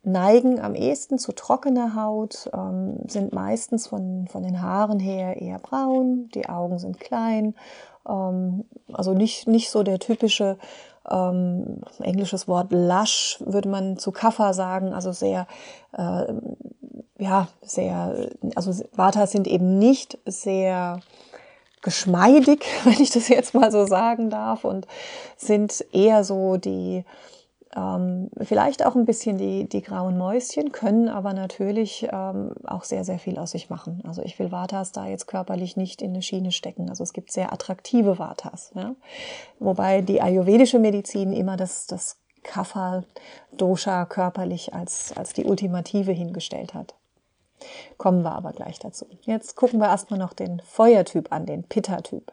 Neigen 0.04 0.60
am 0.60 0.76
ehesten 0.76 1.18
zu 1.18 1.32
trockener 1.32 1.96
Haut, 1.96 2.50
ähm, 2.54 3.00
sind 3.08 3.34
meistens 3.34 3.88
von, 3.88 4.28
von 4.28 4.44
den 4.44 4.62
Haaren 4.62 5.00
her 5.00 5.41
eher 5.41 5.58
braun, 5.58 6.30
die 6.36 6.48
Augen 6.48 6.78
sind 6.78 7.00
klein, 7.00 7.56
ähm, 8.08 8.65
also 8.94 9.13
nicht, 9.13 9.48
nicht 9.48 9.72
so 9.72 9.82
der 9.82 9.98
typische 9.98 10.60
ähm, 11.10 11.82
englisches 12.00 12.48
Wort 12.48 12.72
lush 12.72 13.41
würde 13.46 13.70
man 13.70 13.98
zu 13.98 14.12
Kaffer 14.12 14.54
sagen, 14.54 14.94
also 14.94 15.12
sehr 15.12 15.48
äh, 15.94 16.34
ja, 17.17 17.47
sehr, 17.62 18.30
also 18.56 18.71
Vatas 18.93 19.32
sind 19.32 19.47
eben 19.47 19.80
nicht 19.80 20.17
sehr 20.25 20.99
geschmeidig, 21.82 22.65
wenn 22.84 22.99
ich 23.01 23.12
das 23.12 23.30
jetzt 23.30 23.54
mal 23.54 23.71
so 23.71 23.86
sagen 23.86 24.30
darf, 24.30 24.65
und 24.65 24.88
sind 25.38 25.86
eher 25.93 26.23
so 26.23 26.58
die, 26.58 27.06
ähm, 27.75 28.30
vielleicht 28.41 28.86
auch 28.86 28.95
ein 28.95 29.06
bisschen 29.06 29.38
die, 29.38 29.69
die 29.69 29.82
grauen 29.82 30.17
Mäuschen, 30.17 30.71
können 30.71 31.08
aber 31.08 31.34
natürlich 31.34 32.08
ähm, 32.12 32.54
auch 32.65 32.84
sehr, 32.84 33.06
sehr 33.06 33.19
viel 33.19 33.38
aus 33.38 33.51
sich 33.51 33.69
machen. 33.69 34.01
Also 34.06 34.21
ich 34.21 34.38
will 34.39 34.51
Vatas 34.51 34.91
da 34.91 35.08
jetzt 35.08 35.28
körperlich 35.28 35.78
nicht 35.78 36.01
in 36.01 36.12
eine 36.12 36.21
Schiene 36.21 36.51
stecken. 36.51 36.89
Also 36.89 37.04
es 37.04 37.13
gibt 37.13 37.32
sehr 37.32 37.54
attraktive 37.54 38.17
Vatas. 38.17 38.71
Ja? 38.75 38.95
Wobei 39.60 40.01
die 40.01 40.21
ayurvedische 40.21 40.80
Medizin 40.80 41.34
immer 41.34 41.58
das, 41.58 41.86
das 41.86 42.17
Kapha-Dosha 42.43 44.06
körperlich 44.06 44.73
als, 44.73 45.13
als 45.15 45.34
die 45.34 45.45
Ultimative 45.45 46.12
hingestellt 46.12 46.73
hat. 46.73 46.95
Kommen 47.98 48.24
wir 48.24 48.34
aber 48.34 48.52
gleich 48.52 48.80
dazu. 48.80 49.06
Jetzt 49.22 49.56
gucken 49.56 49.80
wir 49.80 49.88
erstmal 49.88 50.20
noch 50.20 50.34
den 50.34 50.62
Feuertyp 50.62 51.32
an, 51.32 51.46
den 51.46 51.63
Pitta-Typ. 51.63 52.32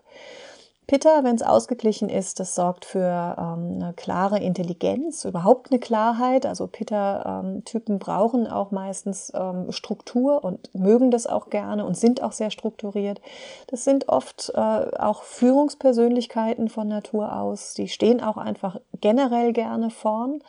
Pitta, 0.88 1.22
wenn 1.22 1.36
es 1.36 1.42
ausgeglichen 1.42 2.08
ist, 2.08 2.40
das 2.40 2.54
sorgt 2.56 2.84
für 2.84 3.36
ähm, 3.38 3.80
eine 3.80 3.94
klare 3.96 4.40
Intelligenz, 4.40 5.24
überhaupt 5.24 5.70
eine 5.70 5.78
Klarheit. 5.78 6.44
Also 6.44 6.66
Pitta-Typen 6.66 7.94
ähm, 7.94 7.98
brauchen 7.98 8.46
auch 8.48 8.72
meistens 8.72 9.32
ähm, 9.34 9.70
Struktur 9.70 10.44
und 10.44 10.74
mögen 10.74 11.10
das 11.10 11.26
auch 11.26 11.50
gerne 11.50 11.86
und 11.86 11.96
sind 11.96 12.22
auch 12.22 12.32
sehr 12.32 12.50
strukturiert. 12.50 13.20
Das 13.68 13.84
sind 13.84 14.08
oft 14.08 14.52
äh, 14.54 14.58
auch 14.58 15.22
Führungspersönlichkeiten 15.22 16.68
von 16.68 16.88
Natur 16.88 17.36
aus. 17.36 17.74
Die 17.74 17.88
stehen 17.88 18.20
auch 18.20 18.36
einfach 18.36 18.78
generell 19.00 19.52
gerne 19.52 19.88
vorn 19.88 20.42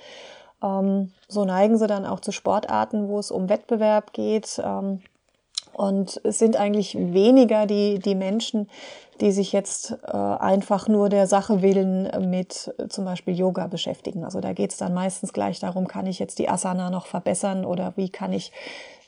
so 1.27 1.45
neigen 1.45 1.77
sie 1.77 1.87
dann 1.87 2.05
auch 2.05 2.19
zu 2.19 2.31
Sportarten, 2.31 3.07
wo 3.07 3.19
es 3.19 3.31
um 3.31 3.49
Wettbewerb 3.49 4.13
geht. 4.13 4.61
Ähm, 4.63 5.01
und 5.73 6.21
es 6.23 6.37
sind 6.37 6.55
eigentlich 6.55 6.95
weniger 6.95 7.65
die, 7.65 7.99
die 7.99 8.15
Menschen, 8.15 8.69
die 9.21 9.31
sich 9.31 9.51
jetzt 9.51 9.97
äh, 10.03 10.15
einfach 10.15 10.87
nur 10.87 11.09
der 11.09 11.27
Sache 11.27 11.61
willen 11.61 12.29
mit 12.29 12.73
äh, 12.77 12.87
zum 12.87 13.05
Beispiel 13.05 13.35
Yoga 13.35 13.67
beschäftigen. 13.67 14.23
Also 14.23 14.39
da 14.39 14.53
geht 14.53 14.71
es 14.71 14.77
dann 14.77 14.93
meistens 14.93 15.33
gleich 15.33 15.59
darum, 15.59 15.87
kann 15.87 16.05
ich 16.05 16.19
jetzt 16.19 16.39
die 16.39 16.49
Asana 16.49 16.89
noch 16.89 17.07
verbessern 17.07 17.65
oder 17.65 17.93
wie 17.95 18.09
kann 18.09 18.33
ich 18.33 18.51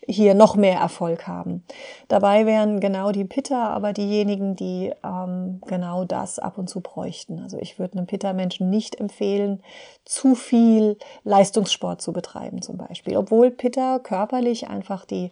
hier 0.08 0.34
noch 0.36 0.56
mehr 0.56 0.80
Erfolg 0.80 1.28
haben. 1.28 1.64
Dabei 2.08 2.46
wären 2.46 2.80
genau 2.80 3.12
die 3.12 3.26
Pitta 3.26 3.70
aber 3.70 3.94
diejenigen, 3.94 4.56
die 4.56 4.92
ähm, 5.04 5.62
genau 5.68 6.06
das 6.06 6.40
ab 6.40 6.58
und 6.58 6.70
zu 6.70 6.82
bräuchten. 6.82 7.40
Also 7.40 7.58
ich 7.58 7.80
würde 7.80 7.98
einem 7.98 8.08
Pitta-Menschen 8.08 8.70
nicht 8.70 9.00
empfehlen, 9.00 9.62
zu 10.04 10.36
viel 10.36 10.98
Leistungssport 11.24 12.02
zu 12.02 12.14
betreiben 12.14 12.62
zum 12.62 12.78
Beispiel. 12.78 13.18
Obwohl 13.18 13.52
Pitta 13.52 14.00
körperlich 14.00 14.70
einfach 14.70 15.06
die 15.06 15.32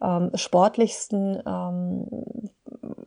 ähm, 0.00 0.30
sportlichsten 0.34 1.42
ähm, 1.46 2.06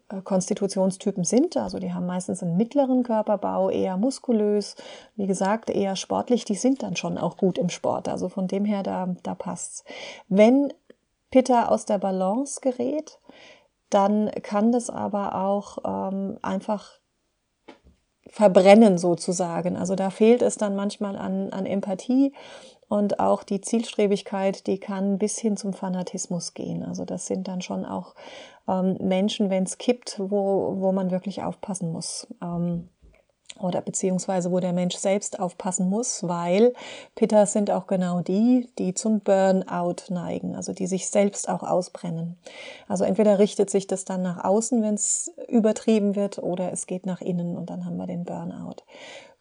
äh, 0.09 0.21
Konstitutionstypen 0.21 1.23
sind. 1.23 1.57
Also 1.57 1.79
die 1.79 1.93
haben 1.93 2.05
meistens 2.05 2.43
einen 2.43 2.57
mittleren 2.57 3.03
Körperbau, 3.03 3.69
eher 3.69 3.97
muskulös, 3.97 4.75
wie 5.15 5.27
gesagt, 5.27 5.69
eher 5.69 5.95
sportlich. 5.95 6.45
Die 6.45 6.55
sind 6.55 6.83
dann 6.83 6.95
schon 6.95 7.17
auch 7.17 7.37
gut 7.37 7.57
im 7.57 7.69
Sport. 7.69 8.07
Also 8.07 8.29
von 8.29 8.47
dem 8.47 8.65
her, 8.65 8.83
da, 8.83 9.15
da 9.23 9.35
passt's. 9.35 9.83
Wenn 10.27 10.73
Pitta 11.31 11.67
aus 11.67 11.85
der 11.85 11.97
Balance 11.97 12.59
gerät, 12.61 13.19
dann 13.89 14.29
kann 14.43 14.71
das 14.71 14.89
aber 14.89 15.35
auch 15.35 15.79
ähm, 15.85 16.37
einfach 16.41 16.99
verbrennen 18.27 18.97
sozusagen. 18.97 19.75
Also 19.75 19.95
da 19.95 20.09
fehlt 20.09 20.41
es 20.41 20.57
dann 20.57 20.75
manchmal 20.75 21.17
an, 21.17 21.51
an 21.51 21.65
Empathie 21.65 22.33
und 22.87 23.19
auch 23.19 23.43
die 23.43 23.61
Zielstrebigkeit, 23.61 24.67
die 24.67 24.79
kann 24.79 25.17
bis 25.17 25.37
hin 25.37 25.57
zum 25.57 25.73
Fanatismus 25.73 26.53
gehen. 26.53 26.83
Also 26.83 27.05
das 27.05 27.25
sind 27.25 27.47
dann 27.47 27.61
schon 27.61 27.85
auch 27.85 28.15
ähm, 28.67 28.97
Menschen, 28.99 29.49
wenn 29.49 29.63
es 29.63 29.77
kippt, 29.77 30.17
wo, 30.19 30.75
wo 30.77 30.91
man 30.91 31.11
wirklich 31.11 31.43
aufpassen 31.43 31.91
muss. 31.91 32.27
Ähm, 32.41 32.89
oder 33.59 33.81
beziehungsweise 33.81 34.51
wo 34.51 34.59
der 34.59 34.73
Mensch 34.73 34.95
selbst 34.95 35.39
aufpassen 35.39 35.89
muss, 35.89 36.27
weil 36.27 36.73
Pitters 37.15 37.53
sind 37.53 37.71
auch 37.71 37.87
genau 37.87 38.21
die, 38.21 38.69
die 38.77 38.93
zum 38.93 39.19
Burnout 39.19 40.09
neigen, 40.09 40.55
also 40.55 40.73
die 40.73 40.87
sich 40.87 41.09
selbst 41.09 41.49
auch 41.49 41.63
ausbrennen. 41.63 42.37
Also 42.87 43.03
entweder 43.03 43.39
richtet 43.39 43.69
sich 43.69 43.87
das 43.87 44.05
dann 44.05 44.21
nach 44.21 44.43
außen, 44.43 44.81
wenn 44.81 44.95
es 44.95 45.31
übertrieben 45.47 46.15
wird, 46.15 46.39
oder 46.39 46.71
es 46.71 46.87
geht 46.87 47.05
nach 47.05 47.21
innen 47.21 47.57
und 47.57 47.69
dann 47.69 47.85
haben 47.85 47.97
wir 47.97 48.07
den 48.07 48.23
Burnout. 48.23 48.83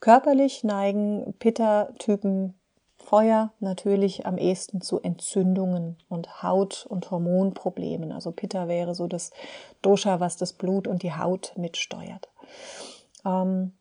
Körperlich 0.01 0.65
neigen 0.65 1.35
Pitta-Typen 1.39 2.55
Feuer 2.97 3.53
natürlich 3.61 4.27
am 4.27 4.39
ehesten 4.39 4.81
zu 4.81 5.01
Entzündungen 5.01 5.97
und 6.09 6.43
Haut- 6.43 6.87
und 6.89 7.11
Hormonproblemen. 7.11 8.13
Also 8.13 8.31
Pitta 8.31 8.69
wäre 8.69 8.95
so 8.95 9.07
das 9.09 9.33
Dosha, 9.83 10.21
was 10.21 10.37
das 10.37 10.53
Blut 10.53 10.87
und 10.87 11.03
die 11.03 11.13
Haut 11.13 11.55
mitsteuert. 11.57 12.29
Ähm, 13.25 13.73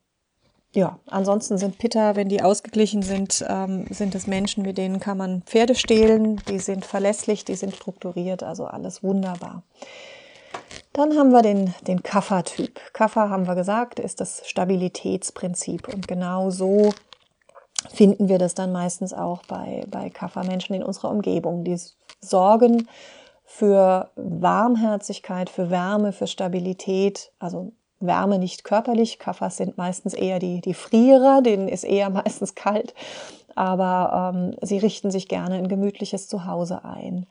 ja, 0.72 1.00
ansonsten 1.06 1.58
sind 1.58 1.78
Pitta, 1.78 2.14
wenn 2.14 2.28
die 2.28 2.42
ausgeglichen 2.42 3.02
sind, 3.02 3.44
ähm, 3.48 3.86
sind 3.90 4.14
es 4.14 4.28
Menschen, 4.28 4.62
mit 4.62 4.78
denen 4.78 5.00
kann 5.00 5.18
man 5.18 5.42
Pferde 5.42 5.74
stehlen. 5.74 6.40
Die 6.48 6.60
sind 6.60 6.84
verlässlich, 6.84 7.44
die 7.44 7.56
sind 7.56 7.74
strukturiert, 7.74 8.44
also 8.44 8.66
alles 8.66 9.02
wunderbar. 9.02 9.64
Dann 10.92 11.16
haben 11.16 11.30
wir 11.30 11.42
den, 11.42 11.74
den 11.86 12.02
Kapha-Typ. 12.02 12.80
Kapha, 12.92 13.28
haben 13.28 13.46
wir 13.46 13.56
gesagt, 13.56 13.98
ist 13.98 14.20
das 14.20 14.42
Stabilitätsprinzip. 14.46 15.88
Und 15.88 16.06
genau 16.06 16.50
so 16.50 16.92
finden 17.92 18.28
wir 18.28 18.38
das 18.38 18.54
dann 18.54 18.70
meistens 18.70 19.12
auch 19.12 19.42
bei, 19.46 19.84
bei 19.88 20.10
Kapha-Menschen 20.10 20.74
in 20.74 20.82
unserer 20.84 21.10
Umgebung. 21.10 21.64
Die 21.64 21.78
sorgen 22.20 22.88
für 23.44 24.10
Warmherzigkeit, 24.14 25.50
für 25.50 25.70
Wärme, 25.70 26.12
für 26.12 26.28
Stabilität, 26.28 27.32
also 27.40 27.72
Wärme 28.00 28.38
nicht 28.38 28.64
körperlich. 28.64 29.18
Kaffers 29.18 29.56
sind 29.56 29.78
meistens 29.78 30.14
eher 30.14 30.38
die, 30.38 30.60
die 30.60 30.74
Frierer, 30.74 31.42
denen 31.42 31.68
ist 31.68 31.84
eher 31.84 32.10
meistens 32.10 32.54
kalt, 32.54 32.94
aber 33.54 34.32
ähm, 34.34 34.56
sie 34.62 34.78
richten 34.78 35.10
sich 35.10 35.28
gerne 35.28 35.56
ein 35.56 35.68
gemütliches 35.68 36.28
Zuhause 36.28 36.84
ein, 36.84 37.26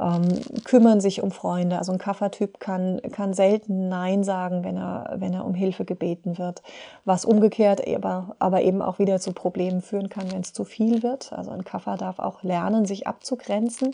ähm, 0.00 0.28
kümmern 0.64 1.00
sich 1.00 1.22
um 1.22 1.30
Freunde. 1.30 1.78
Also 1.78 1.92
ein 1.92 1.98
Kaffertyp 1.98 2.58
kann, 2.58 3.00
kann 3.12 3.34
selten 3.34 3.88
Nein 3.88 4.24
sagen, 4.24 4.64
wenn 4.64 4.76
er, 4.76 5.14
wenn 5.16 5.34
er 5.34 5.44
um 5.44 5.54
Hilfe 5.54 5.84
gebeten 5.84 6.38
wird, 6.38 6.62
was 7.04 7.24
umgekehrt 7.24 7.86
aber, 7.86 8.34
aber 8.38 8.62
eben 8.62 8.82
auch 8.82 8.98
wieder 8.98 9.20
zu 9.20 9.32
Problemen 9.32 9.82
führen 9.82 10.08
kann, 10.08 10.32
wenn 10.32 10.40
es 10.40 10.52
zu 10.52 10.64
viel 10.64 11.02
wird. 11.02 11.32
Also 11.32 11.50
ein 11.50 11.64
Kaffer 11.64 11.96
darf 11.96 12.18
auch 12.18 12.42
lernen, 12.42 12.86
sich 12.86 13.06
abzugrenzen. 13.06 13.92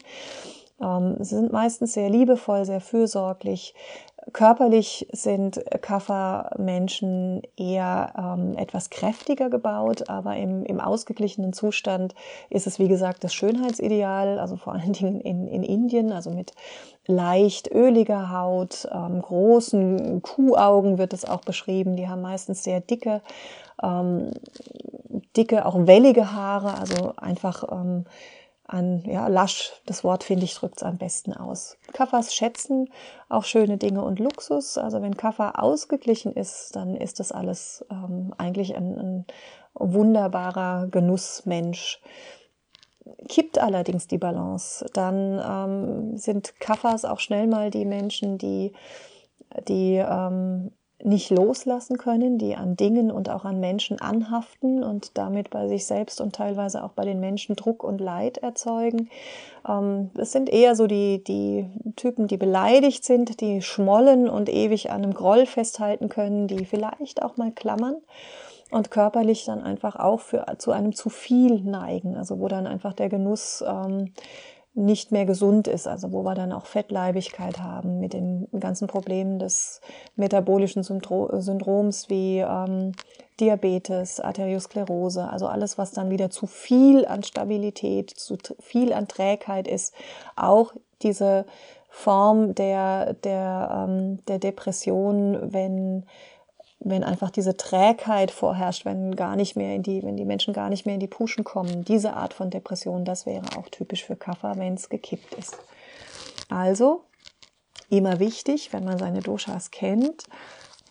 Ähm, 0.81 1.17
sie 1.19 1.37
sind 1.37 1.53
meistens 1.53 1.95
sehr 1.95 2.11
liebevoll, 2.11 2.65
sehr 2.65 2.81
fürsorglich, 2.81 3.75
Körperlich 4.33 5.07
sind 5.13 5.65
Kaffer-Menschen 5.83 7.43
eher 7.57 8.13
ähm, 8.19 8.57
etwas 8.59 8.91
kräftiger 8.91 9.51
gebaut, 9.51 10.11
aber 10.11 10.37
im, 10.37 10.65
im 10.65 10.81
ausgeglichenen 10.81 11.53
Zustand 11.53 12.15
ist 12.51 12.67
es, 12.67 12.81
wie 12.81 12.89
gesagt, 12.89 13.23
das 13.23 13.33
Schönheitsideal, 13.33 14.41
also 14.41 14.57
vor 14.57 14.73
allen 14.75 14.93
Dingen 14.93 15.21
in, 15.21 15.47
in 15.47 15.63
Indien, 15.63 16.13
also 16.13 16.31
mit 16.31 16.53
leicht 17.07 17.71
öliger 17.71 18.33
Haut, 18.33 18.89
ähm, 18.93 19.23
großen 19.23 20.23
Kuhaugen 20.23 20.99
wird 20.99 21.13
es 21.13 21.25
auch 21.25 21.43
beschrieben. 21.43 21.95
Die 21.95 22.09
haben 22.09 22.23
meistens 22.23 22.65
sehr 22.65 22.81
dicke, 22.81 23.23
ähm, 23.81 24.33
dicke, 25.37 25.67
auch 25.67 25.87
wellige 25.87 26.33
Haare, 26.33 26.75
also 26.79 27.15
einfach 27.17 27.65
ähm, 27.71 28.07
an, 28.69 29.03
ja, 29.05 29.29
lasch, 29.29 29.73
das 29.87 30.03
Wort 30.03 30.25
finde 30.25 30.45
ich, 30.45 30.55
drückt 30.55 30.79
es 30.79 30.83
am 30.83 30.99
besten 30.99 31.33
aus. 31.33 31.77
Kaffers 31.93 32.35
schätzen 32.35 32.91
auch 33.29 33.45
schöne 33.45 33.77
Dinge 33.79 34.03
und 34.03 34.19
Luxus. 34.19 34.77
Also 34.77 35.03
wenn 35.03 35.17
Kaffer 35.17 35.63
ausgeglichen 35.63 36.33
ist, 36.33 36.75
dann 36.75 36.97
ist 36.97 37.21
das 37.21 37.33
alles 37.33 37.85
ähm, 37.91 38.35
eigentlich 38.39 38.77
ein, 38.77 38.99
ein 38.99 39.27
wunderbarer 39.75 40.89
Genussmensch. 40.89 42.01
Kippt 43.29 43.59
allerdings 43.59 44.09
die 44.09 44.19
Balance, 44.19 44.85
dann 44.93 45.41
ähm, 45.41 46.17
sind 46.17 46.59
Kaffers 46.59 47.05
auch 47.05 47.21
schnell 47.21 47.47
mal 47.47 47.71
die 47.71 47.85
Menschen, 47.85 48.37
die, 48.37 48.73
die 49.69 49.97
ähm, 49.97 50.73
nicht 51.07 51.31
loslassen 51.31 51.99
können, 51.99 52.37
die 52.37 52.57
an 52.57 52.77
Dingen 52.77 53.13
und 53.13 53.31
auch 53.31 53.45
an 53.45 53.61
Menschen 53.61 54.01
anhaften 54.01 54.83
und 54.83 55.17
damit 55.17 55.51
bei 55.51 55.69
sich 55.69 55.87
selbst 55.87 56.21
und 56.21 56.35
teilweise 56.35 56.83
auch 56.83 56.91
bei 56.91 57.05
den 57.05 57.21
Menschen 57.21 57.55
Druck 57.55 57.85
und 57.85 58.01
Leid 58.01 58.39
erzeugen. 58.39 59.09
Ähm, 59.69 60.11
es 60.19 60.33
sind 60.33 60.49
eher 60.49 60.75
so 60.75 60.89
die, 60.89 61.23
die 61.23 61.67
Typen, 61.95 62.27
die 62.27 62.37
beleidigt 62.37 63.05
sind, 63.05 63.41
die 63.41 63.63
schmollen 63.63 64.29
und 64.29 64.49
ewig 64.49 64.91
an 64.91 65.05
einem 65.05 65.15
Groll 65.15 65.47
festhalten 65.47 66.09
können, 66.09 66.49
die 66.49 66.65
vielleicht 66.65 67.23
auch 67.23 67.37
mal 67.37 67.53
klammern 67.53 67.97
und 68.73 68.91
körperlich 68.91 69.45
dann 69.45 69.63
einfach 69.63 69.95
auch 69.95 70.21
für, 70.21 70.45
zu 70.59 70.73
einem 70.73 70.93
zu 70.93 71.09
viel 71.09 71.61
neigen, 71.61 72.17
also 72.17 72.41
wo 72.41 72.49
dann 72.49 72.67
einfach 72.67 72.93
der 72.93 73.09
Genuss 73.09 73.63
ähm, 73.67 74.13
nicht 74.77 75.11
mehr 75.11 75.25
gesund 75.25 75.69
ist, 75.69 75.89
also 75.89 76.13
wo 76.13 76.23
wir 76.23 76.35
dann 76.35 76.53
auch 76.53 76.67
Fettleibigkeit 76.67 77.61
haben 77.61 77.99
mit 77.99 78.13
den 78.13 78.47
ganzen 78.61 78.89
Problemen 78.89 79.39
des 79.39 79.81
metabolischen 80.17 80.83
Syndroms 80.83 82.11
wie 82.11 82.41
ähm, 82.41 82.93
Diabetes, 83.41 84.21
Arteriosklerose, 84.21 85.29
also 85.29 85.47
alles, 85.47 85.79
was 85.79 85.93
dann 85.93 86.11
wieder 86.11 86.29
zu 86.29 86.47
viel 86.47 87.07
an 87.07 87.23
Stabilität, 87.23 88.11
zu 88.11 88.37
viel 88.61 88.93
an 88.93 89.09
Trägheit 89.09 89.67
ist, 89.67 89.95
auch 90.37 90.75
diese 91.03 91.47
Form 91.89 92.55
der, 92.55 93.15
der, 93.15 93.87
ähm, 93.89 94.19
der 94.29 94.39
Depression, 94.39 95.55
wenn 95.55 96.05
wenn 96.79 97.05
einfach 97.05 97.31
diese 97.31 97.57
Trägheit 97.57 98.31
vorherrscht, 98.31 98.85
wenn 98.85 99.17
gar 99.17 99.37
nicht 99.37 99.57
mehr 99.57 99.75
in 99.75 99.83
die, 99.83 100.03
wenn 100.03 100.17
die 100.17 100.25
Menschen 100.25 100.53
gar 100.55 100.69
nicht 100.69 100.87
mehr 100.87 100.95
in 100.95 101.01
die 101.01 101.07
Puschen 101.07 101.43
kommen, 101.45 101.85
diese 101.85 102.15
Art 102.15 102.35
von 102.35 102.51
Depression, 102.51 103.05
das 103.05 103.27
wäre 103.27 103.45
auch 103.57 103.69
typisch 103.69 104.05
für 104.05 104.17
Kaffer, 104.17 104.55
wenn 104.57 104.75
es 104.75 104.89
gekippt 104.89 105.35
ist. 105.35 105.57
Also 106.49 107.05
immer 107.89 108.21
wichtig, 108.21 108.73
wenn 108.73 108.85
man 108.85 108.99
seine 108.99 109.21
Doshas 109.21 109.71
kennt, 109.71 110.25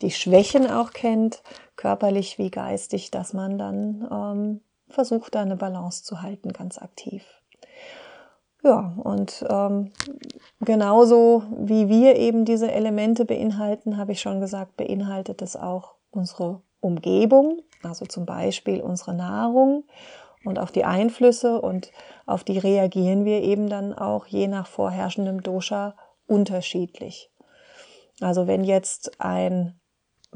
die 0.01 0.11
Schwächen 0.11 0.69
auch 0.69 0.91
kennt, 0.91 1.41
körperlich 1.75 2.37
wie 2.37 2.51
geistig, 2.51 3.11
dass 3.11 3.33
man 3.33 3.57
dann 3.57 4.07
ähm, 4.11 4.61
versucht, 4.89 5.35
da 5.35 5.41
eine 5.41 5.55
Balance 5.55 6.03
zu 6.03 6.21
halten, 6.21 6.51
ganz 6.51 6.77
aktiv. 6.77 7.23
Ja, 8.65 8.95
und 9.04 9.45
ähm, 9.47 9.91
genauso 10.60 11.43
wie 11.56 11.88
wir 11.88 12.15
eben 12.15 12.45
diese 12.45 12.71
Elemente 12.71 13.23
beinhalten, 13.23 13.97
habe 13.97 14.13
ich 14.13 14.21
schon 14.21 14.39
gesagt, 14.39 14.75
beinhaltet 14.75 15.43
es 15.43 15.56
auch 15.56 15.93
unsere 16.10 16.63
Umgebung, 16.80 17.62
also 17.84 18.08
zum 18.08 18.25
Beispiel 18.25 18.82
unsere 18.82 19.13
Nahrung 19.13 19.84
und 20.45 20.58
auf 20.58 20.71
die 20.71 20.84
Einflüsse 20.84 21.62
und 21.62 21.91
auf 22.25 22.43
die 22.43 22.58
reagieren 22.58 23.23
wir 23.23 23.43
eben 23.43 23.69
dann 23.69 23.93
auch 23.93 24.25
je 24.25 24.47
nach 24.47 24.65
vorherrschendem 24.65 25.43
Dosha 25.43 25.93
unterschiedlich. 26.25 27.30
Also 28.19 28.47
wenn 28.47 28.63
jetzt 28.63 29.21
ein 29.21 29.80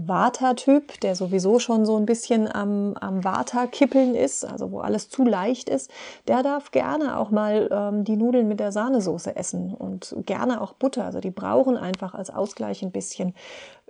Vata-Typ, 0.07 0.99
der 1.01 1.15
sowieso 1.15 1.59
schon 1.59 1.85
so 1.85 1.97
ein 1.97 2.05
bisschen 2.05 2.49
am, 2.53 2.93
am 2.95 3.23
Vata-Kippeln 3.23 4.15
ist, 4.15 4.45
also 4.45 4.71
wo 4.71 4.79
alles 4.79 5.09
zu 5.09 5.25
leicht 5.25 5.67
ist, 5.67 5.91
der 6.27 6.41
darf 6.41 6.71
gerne 6.71 7.17
auch 7.17 7.31
mal 7.31 7.69
ähm, 7.71 8.05
die 8.05 8.15
Nudeln 8.15 8.47
mit 8.47 8.61
der 8.61 8.71
Sahnesoße 8.71 9.35
essen 9.35 9.73
und 9.73 10.15
gerne 10.25 10.61
auch 10.61 10.73
Butter. 10.73 11.03
Also 11.03 11.19
die 11.19 11.31
brauchen 11.31 11.75
einfach 11.75 12.13
als 12.13 12.29
Ausgleich 12.29 12.81
ein 12.81 12.91
bisschen 12.91 13.35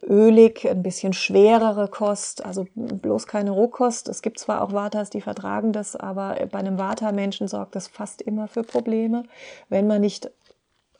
ölig, 0.01 0.67
ein 0.67 0.81
bisschen 0.81 1.13
schwerere 1.13 1.87
Kost, 1.87 2.43
also 2.43 2.65
bloß 2.73 3.27
keine 3.27 3.51
Rohkost. 3.51 4.09
Es 4.09 4.23
gibt 4.23 4.39
zwar 4.39 4.61
auch 4.63 4.73
Vatas, 4.73 5.11
die 5.11 5.21
vertragen 5.21 5.73
das, 5.73 5.95
aber 5.95 6.37
bei 6.51 6.59
einem 6.59 6.79
Vata-Menschen 6.79 7.47
sorgt 7.47 7.75
das 7.75 7.87
fast 7.87 8.21
immer 8.21 8.47
für 8.47 8.63
Probleme, 8.63 9.23
wenn 9.67 9.85
man 9.85 10.01
nicht 10.01 10.31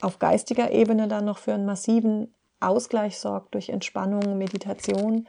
auf 0.02 0.20
geistiger 0.20 0.72
Ebene 0.72 1.08
dann 1.08 1.26
noch 1.26 1.40
für 1.40 1.54
einen 1.54 1.66
massiven 1.66 2.34
Ausgleich 2.60 3.20
sorgt 3.20 3.54
durch 3.54 3.70
Entspannung, 3.70 4.38
Meditation 4.38 5.28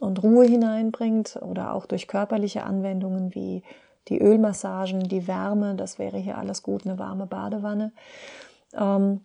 und 0.00 0.22
Ruhe 0.22 0.46
hineinbringt 0.46 1.38
oder 1.42 1.74
auch 1.74 1.86
durch 1.86 2.08
körperliche 2.08 2.64
Anwendungen 2.64 3.34
wie 3.34 3.62
die 4.08 4.20
Ölmassagen, 4.20 5.08
die 5.08 5.28
Wärme, 5.28 5.74
das 5.76 5.98
wäre 5.98 6.18
hier 6.18 6.38
alles 6.38 6.62
gut, 6.62 6.86
eine 6.86 6.98
warme 6.98 7.26
Badewanne. 7.26 7.92
Ähm, 8.74 9.20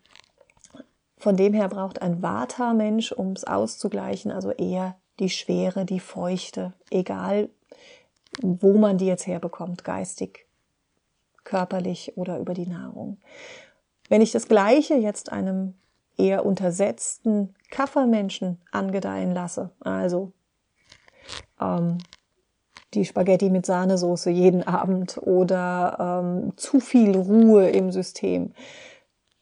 von 1.17 1.35
dem 1.35 1.53
her 1.53 1.67
braucht 1.67 2.01
ein 2.01 2.21
Vata-Mensch, 2.21 3.11
um 3.11 3.31
es 3.31 3.43
auszugleichen, 3.43 4.31
also 4.31 4.51
eher 4.51 4.95
die 5.19 5.29
Schwere, 5.29 5.85
die 5.85 5.99
Feuchte, 5.99 6.73
egal 6.91 7.49
wo 8.41 8.77
man 8.77 8.99
die 8.99 9.07
jetzt 9.07 9.25
herbekommt, 9.25 9.83
geistig, 9.83 10.45
körperlich 11.43 12.17
oder 12.17 12.37
über 12.37 12.53
die 12.53 12.67
Nahrung. 12.67 13.17
Wenn 14.09 14.21
ich 14.21 14.31
das 14.31 14.47
Gleiche 14.47 14.95
jetzt 14.95 15.31
einem 15.31 15.73
eher 16.17 16.45
untersetzten 16.45 17.55
Kaffermenschen 17.69 18.59
angedeihen 18.71 19.33
lasse, 19.33 19.71
also 19.79 20.31
ähm, 21.59 21.99
die 22.93 23.05
Spaghetti 23.05 23.49
mit 23.49 23.65
Sahnesoße 23.65 24.29
jeden 24.29 24.65
Abend 24.65 25.17
oder 25.17 26.21
ähm, 26.23 26.53
zu 26.55 26.79
viel 26.79 27.15
Ruhe 27.15 27.69
im 27.69 27.91
System, 27.91 28.53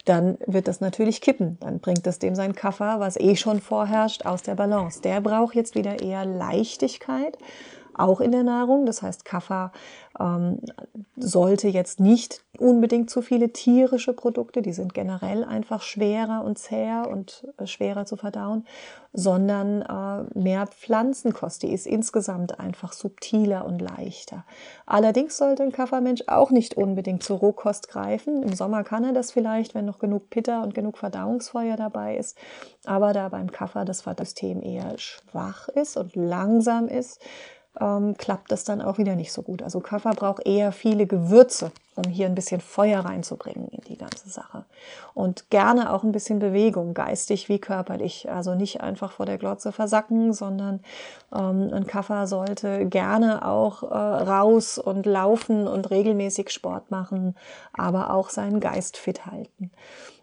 dann 0.06 0.38
wird 0.46 0.68
das 0.68 0.82
natürlich 0.82 1.22
kippen. 1.22 1.58
Dann 1.60 1.80
bringt 1.80 2.06
es 2.06 2.20
dem 2.20 2.36
sein 2.36 2.54
Kaffer, 2.54 3.00
was 3.00 3.18
eh 3.18 3.36
schon 3.36 3.60
vorherrscht, 3.60 4.26
aus 4.26 4.44
der 4.44 4.56
Balance. 4.56 5.02
Der 5.02 5.20
braucht 5.22 5.56
jetzt 5.56 5.76
wieder 5.76 6.02
eher 6.02 6.26
Leichtigkeit 6.26 7.38
auch 7.98 8.20
in 8.22 8.32
der 8.32 8.44
Nahrung. 8.44 8.86
Das 8.86 9.02
heißt, 9.02 9.26
Kaffer 9.26 9.72
ähm, 10.20 10.60
sollte 11.16 11.68
jetzt 11.68 12.00
nicht 12.00 12.44
unbedingt 12.58 13.10
zu 13.10 13.22
viele 13.22 13.52
tierische 13.52 14.14
Produkte, 14.14 14.62
die 14.62 14.74
sind 14.74 14.94
generell 14.94 15.44
einfach 15.44 15.82
schwerer 15.82 16.44
und 16.44 16.58
zäher 16.58 17.08
und 17.10 17.48
äh, 17.58 17.68
schwerer 17.68 18.06
zu 18.06 18.16
verdauen, 18.16 18.66
sondern 19.12 19.82
äh, 19.82 20.40
mehr 20.40 20.68
Pflanzenkost, 20.68 21.64
die 21.64 21.72
ist 21.72 21.86
insgesamt 21.86 22.60
einfach 22.60 22.94
subtiler 22.94 23.66
und 23.66 23.82
leichter. 23.82 24.46
Allerdings 24.86 25.38
sollte 25.38 25.64
ein 25.64 25.72
Kaffermensch 25.72 26.24
auch 26.28 26.52
nicht 26.52 26.76
unbedingt 26.76 27.24
zur 27.24 27.40
Rohkost 27.40 27.90
greifen. 27.90 28.44
Im 28.44 28.54
Sommer 28.54 28.84
kann 28.84 29.04
er 29.04 29.14
das 29.14 29.32
vielleicht, 29.32 29.76
wenn 29.76 29.86
noch 29.86 30.00
genug 30.00 30.30
Pitter 30.30 30.64
und 30.64 30.74
genug 30.74 30.98
Verdauungsfeuer 30.98 31.76
dabei 31.76 32.16
ist, 32.16 32.38
aber 32.86 33.12
da 33.14 33.30
beim 33.30 33.52
Kaffer 33.52 33.84
das 33.84 34.02
Verdauungssystem 34.02 34.62
eher 34.62 34.98
schwach 34.98 35.68
ist 35.70 35.98
und 35.98 36.16
langsam 36.16 36.88
ist, 36.88 37.22
ähm, 37.80 38.16
klappt 38.18 38.52
das 38.52 38.64
dann 38.64 38.82
auch 38.82 38.98
wieder 38.98 39.16
nicht 39.16 39.32
so 39.32 39.42
gut. 39.42 39.62
Also 39.62 39.80
Kaffer 39.80 40.12
braucht 40.12 40.46
eher 40.46 40.72
viele 40.72 41.06
Gewürze, 41.06 41.72
um 41.96 42.04
hier 42.04 42.26
ein 42.26 42.36
bisschen 42.36 42.62
Feuer 42.62 43.02
reinzubringen 43.02 43.68
in 43.70 43.82
die 43.82 43.98
ganze 43.98 44.30
Sache. 44.30 44.66
Und 45.14 45.50
gerne 45.50 45.94
auch 45.94 46.04
ein 46.04 46.12
bisschen 46.12 46.40
Bewegung, 46.40 46.94
geistig 46.94 47.50
wie 47.50 47.60
körperlich. 47.60 48.30
Also 48.30 48.56
nicht 48.56 48.82
einfach 48.82 49.12
vor 49.12 49.26
der 49.26 49.38
Glotze 49.38 49.72
versacken, 49.72 50.34
sondern 50.34 50.82
ähm, 51.34 51.70
ein 51.74 51.88
Kaffer 51.88 52.28
sollte 52.28 52.86
gerne 52.86 53.46
auch 53.46 53.84
äh, 53.84 53.96
raus 53.96 54.78
und 54.78 55.06
laufen 55.06 55.68
und 55.68 55.90
regelmäßig 55.90 56.52
Sport 56.52 56.92
machen, 56.92 57.36
aber 57.74 58.12
auch 58.12 58.30
seinen 58.30 58.60
Geist 58.60 58.98
fit 58.98 59.26
halten. 59.26 59.72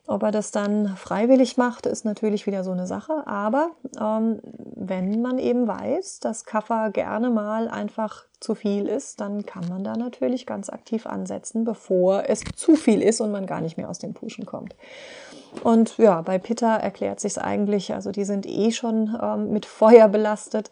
Ob 0.08 0.24
er 0.24 0.32
das 0.32 0.50
dann 0.50 0.96
freiwillig 0.96 1.56
macht, 1.56 1.86
ist 1.86 2.04
natürlich 2.04 2.46
wieder 2.46 2.64
so 2.64 2.72
eine 2.72 2.88
Sache. 2.88 3.24
Aber 3.26 3.70
ähm, 4.00 4.40
wenn 4.42 5.22
man 5.22 5.38
eben 5.38 5.68
weiß, 5.68 6.18
dass 6.18 6.44
Kaffer 6.44 6.90
gerne 6.90 7.30
mal 7.30 7.68
einfach 7.68 8.24
zu 8.40 8.56
viel 8.56 8.88
ist, 8.88 9.20
dann 9.20 9.46
kann 9.46 9.68
man 9.68 9.84
da 9.84 9.96
natürlich 9.96 10.44
ganz 10.44 10.70
aktiv 10.70 11.06
ansetzen, 11.06 11.64
bevor 11.64 12.24
es 12.28 12.42
zu 12.56 12.74
viel 12.74 13.00
ist 13.00 13.20
und 13.20 13.30
man 13.30 13.46
gar 13.46 13.60
nicht 13.60 13.76
mehr 13.76 13.88
aus 13.88 14.00
dem 14.00 14.12
Puschen 14.12 14.44
kommt. 14.44 14.74
Und 15.62 15.98
ja, 15.98 16.20
bei 16.22 16.38
Pitta 16.38 16.76
erklärt 16.76 17.20
sich 17.20 17.32
es 17.32 17.38
eigentlich, 17.38 17.94
also 17.94 18.10
die 18.10 18.24
sind 18.24 18.46
eh 18.46 18.72
schon 18.72 19.16
ähm, 19.22 19.50
mit 19.50 19.66
Feuer 19.66 20.08
belastet. 20.08 20.70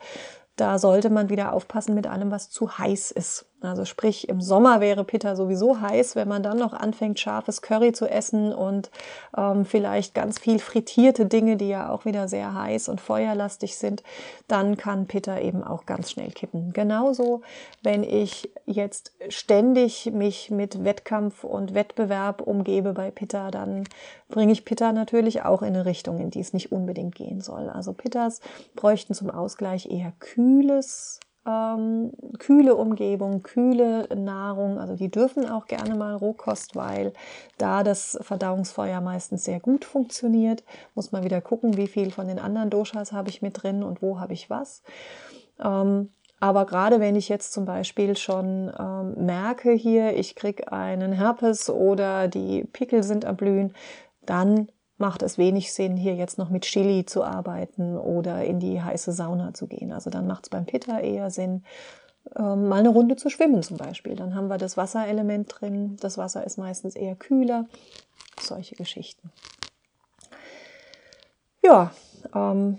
Da 0.56 0.78
sollte 0.78 1.08
man 1.08 1.28
wieder 1.28 1.52
aufpassen 1.52 1.94
mit 1.94 2.06
allem, 2.06 2.30
was 2.30 2.50
zu 2.50 2.78
heiß 2.78 3.12
ist. 3.12 3.46
Also 3.62 3.84
sprich, 3.84 4.28
im 4.28 4.40
Sommer 4.40 4.80
wäre 4.80 5.04
Pitta 5.04 5.36
sowieso 5.36 5.80
heiß, 5.80 6.16
wenn 6.16 6.28
man 6.28 6.42
dann 6.42 6.58
noch 6.58 6.72
anfängt, 6.72 7.20
scharfes 7.20 7.60
Curry 7.60 7.92
zu 7.92 8.08
essen 8.08 8.54
und 8.54 8.90
ähm, 9.36 9.66
vielleicht 9.66 10.14
ganz 10.14 10.38
viel 10.38 10.58
frittierte 10.58 11.26
Dinge, 11.26 11.56
die 11.56 11.68
ja 11.68 11.90
auch 11.90 12.06
wieder 12.06 12.26
sehr 12.26 12.54
heiß 12.54 12.88
und 12.88 13.00
feuerlastig 13.00 13.76
sind, 13.76 14.02
dann 14.48 14.78
kann 14.78 15.06
Pitta 15.06 15.38
eben 15.38 15.62
auch 15.62 15.84
ganz 15.84 16.10
schnell 16.10 16.30
kippen. 16.30 16.72
Genauso, 16.72 17.42
wenn 17.82 18.02
ich 18.02 18.50
jetzt 18.64 19.12
ständig 19.28 20.10
mich 20.12 20.50
mit 20.50 20.82
Wettkampf 20.82 21.44
und 21.44 21.74
Wettbewerb 21.74 22.40
umgebe 22.40 22.94
bei 22.94 23.10
Pitta, 23.10 23.50
dann 23.50 23.84
bringe 24.28 24.52
ich 24.52 24.64
Pitta 24.64 24.92
natürlich 24.92 25.42
auch 25.42 25.60
in 25.60 25.68
eine 25.68 25.84
Richtung, 25.84 26.18
in 26.18 26.30
die 26.30 26.40
es 26.40 26.54
nicht 26.54 26.72
unbedingt 26.72 27.14
gehen 27.14 27.42
soll. 27.42 27.68
Also 27.68 27.92
Pittas 27.92 28.40
bräuchten 28.74 29.12
zum 29.12 29.30
Ausgleich 29.30 29.90
eher 29.90 30.12
kühles 30.18 31.20
ähm, 31.50 32.12
kühle 32.38 32.74
Umgebung, 32.74 33.42
kühle 33.42 34.08
Nahrung. 34.14 34.78
Also 34.78 34.96
die 34.96 35.10
dürfen 35.10 35.48
auch 35.48 35.66
gerne 35.66 35.94
mal 35.94 36.14
Rohkost, 36.14 36.76
weil 36.76 37.12
da 37.58 37.82
das 37.82 38.18
Verdauungsfeuer 38.22 39.00
meistens 39.00 39.44
sehr 39.44 39.60
gut 39.60 39.84
funktioniert. 39.84 40.64
Muss 40.94 41.12
man 41.12 41.24
wieder 41.24 41.40
gucken, 41.40 41.76
wie 41.76 41.88
viel 41.88 42.10
von 42.10 42.28
den 42.28 42.38
anderen 42.38 42.70
Doshas 42.70 43.12
habe 43.12 43.30
ich 43.30 43.42
mit 43.42 43.62
drin 43.62 43.82
und 43.82 44.02
wo 44.02 44.20
habe 44.20 44.32
ich 44.32 44.50
was. 44.50 44.82
Ähm, 45.62 46.10
aber 46.40 46.64
gerade 46.64 47.00
wenn 47.00 47.16
ich 47.16 47.28
jetzt 47.28 47.52
zum 47.52 47.66
Beispiel 47.66 48.16
schon 48.16 48.72
ähm, 48.78 49.26
merke 49.26 49.72
hier, 49.72 50.16
ich 50.16 50.34
kriege 50.34 50.72
einen 50.72 51.12
Herpes 51.12 51.68
oder 51.68 52.28
die 52.28 52.64
Pickel 52.64 53.02
sind 53.02 53.26
am 53.26 53.36
Blühen, 53.36 53.74
dann 54.24 54.68
macht 55.00 55.22
es 55.22 55.38
wenig 55.38 55.72
Sinn, 55.72 55.96
hier 55.96 56.14
jetzt 56.14 56.38
noch 56.38 56.50
mit 56.50 56.62
Chili 56.62 57.04
zu 57.06 57.24
arbeiten 57.24 57.96
oder 57.96 58.44
in 58.44 58.60
die 58.60 58.82
heiße 58.82 59.12
Sauna 59.12 59.54
zu 59.54 59.66
gehen. 59.66 59.92
Also 59.92 60.10
dann 60.10 60.26
macht 60.26 60.44
es 60.44 60.50
beim 60.50 60.66
Pitta 60.66 61.00
eher 61.00 61.30
Sinn, 61.30 61.64
ähm, 62.36 62.68
mal 62.68 62.80
eine 62.80 62.90
Runde 62.90 63.16
zu 63.16 63.30
schwimmen 63.30 63.62
zum 63.62 63.78
Beispiel. 63.78 64.14
Dann 64.14 64.34
haben 64.34 64.48
wir 64.48 64.58
das 64.58 64.76
Wasserelement 64.76 65.52
drin. 65.60 65.96
Das 66.00 66.18
Wasser 66.18 66.44
ist 66.44 66.58
meistens 66.58 66.94
eher 66.94 67.16
kühler. 67.16 67.66
Solche 68.38 68.76
Geschichten. 68.76 69.32
Ja, 71.62 71.92
ähm, 72.34 72.78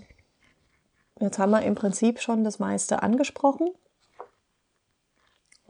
jetzt 1.20 1.38
haben 1.38 1.50
wir 1.50 1.62
im 1.62 1.74
Prinzip 1.74 2.20
schon 2.20 2.44
das 2.44 2.58
meiste 2.58 3.02
angesprochen. 3.02 3.68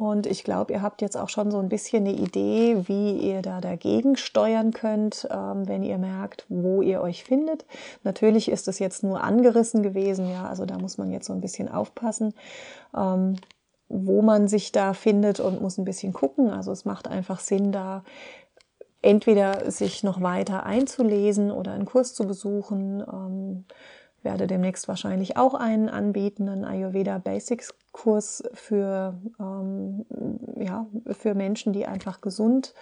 Und 0.02 0.26
ich 0.26 0.42
glaube, 0.42 0.72
ihr 0.72 0.82
habt 0.82 1.00
jetzt 1.00 1.16
auch 1.16 1.28
schon 1.28 1.52
so 1.52 1.60
ein 1.60 1.68
bisschen 1.68 2.04
eine 2.04 2.16
Idee, 2.16 2.88
wie 2.88 3.12
ihr 3.18 3.40
da 3.40 3.60
dagegen 3.60 4.16
steuern 4.16 4.72
könnt, 4.72 5.28
ähm, 5.30 5.68
wenn 5.68 5.84
ihr 5.84 5.96
merkt, 5.96 6.44
wo 6.48 6.82
ihr 6.82 7.00
euch 7.00 7.22
findet. 7.22 7.64
Natürlich 8.02 8.50
ist 8.50 8.66
es 8.66 8.80
jetzt 8.80 9.04
nur 9.04 9.22
angerissen 9.22 9.84
gewesen, 9.84 10.28
ja, 10.28 10.48
also 10.48 10.66
da 10.66 10.76
muss 10.76 10.98
man 10.98 11.12
jetzt 11.12 11.28
so 11.28 11.32
ein 11.32 11.40
bisschen 11.40 11.68
aufpassen, 11.68 12.34
ähm, 12.96 13.36
wo 13.88 14.22
man 14.22 14.48
sich 14.48 14.72
da 14.72 14.92
findet 14.92 15.38
und 15.38 15.62
muss 15.62 15.78
ein 15.78 15.84
bisschen 15.84 16.12
gucken. 16.12 16.50
Also 16.50 16.72
es 16.72 16.84
macht 16.84 17.06
einfach 17.06 17.38
Sinn, 17.38 17.70
da 17.70 18.02
entweder 19.02 19.70
sich 19.70 20.02
noch 20.02 20.20
weiter 20.20 20.66
einzulesen 20.66 21.52
oder 21.52 21.74
einen 21.74 21.84
Kurs 21.84 22.12
zu 22.12 22.26
besuchen. 22.26 23.64
Werde 24.22 24.46
demnächst 24.46 24.88
wahrscheinlich 24.88 25.36
auch 25.36 25.54
einen 25.54 25.88
anbieten, 25.88 26.48
einen 26.48 26.64
Ayurveda 26.64 27.18
Basics 27.18 27.74
Kurs 27.92 28.42
für, 28.54 29.18
ähm, 29.38 30.06
ja, 30.56 30.86
für 31.10 31.34
Menschen, 31.34 31.72
die 31.72 31.86
einfach 31.86 32.20
gesund 32.20 32.74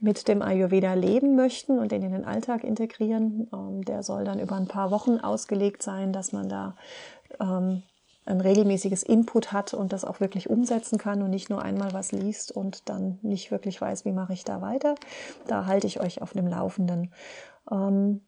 mit 0.00 0.28
dem 0.28 0.42
Ayurveda 0.42 0.94
leben 0.94 1.36
möchten 1.36 1.78
und 1.78 1.92
den 1.92 2.02
in 2.02 2.12
den 2.12 2.24
Alltag 2.24 2.64
integrieren. 2.64 3.48
Ähm, 3.52 3.84
der 3.84 4.02
soll 4.02 4.24
dann 4.24 4.38
über 4.38 4.56
ein 4.56 4.68
paar 4.68 4.90
Wochen 4.90 5.18
ausgelegt 5.18 5.82
sein, 5.82 6.12
dass 6.12 6.32
man 6.32 6.48
da 6.48 6.76
ähm, 7.40 7.82
ein 8.26 8.40
regelmäßiges 8.40 9.02
Input 9.02 9.52
hat 9.52 9.74
und 9.74 9.92
das 9.92 10.04
auch 10.04 10.20
wirklich 10.20 10.48
umsetzen 10.48 10.98
kann 10.98 11.22
und 11.22 11.30
nicht 11.30 11.50
nur 11.50 11.62
einmal 11.62 11.92
was 11.92 12.12
liest 12.12 12.52
und 12.52 12.88
dann 12.88 13.18
nicht 13.22 13.50
wirklich 13.50 13.80
weiß, 13.80 14.04
wie 14.04 14.12
mache 14.12 14.32
ich 14.32 14.44
da 14.44 14.62
weiter. 14.62 14.94
Da 15.46 15.66
halte 15.66 15.86
ich 15.86 16.00
euch 16.00 16.22
auf 16.22 16.32
dem 16.32 16.46
Laufenden. 16.46 17.12
Ähm, 17.70 18.22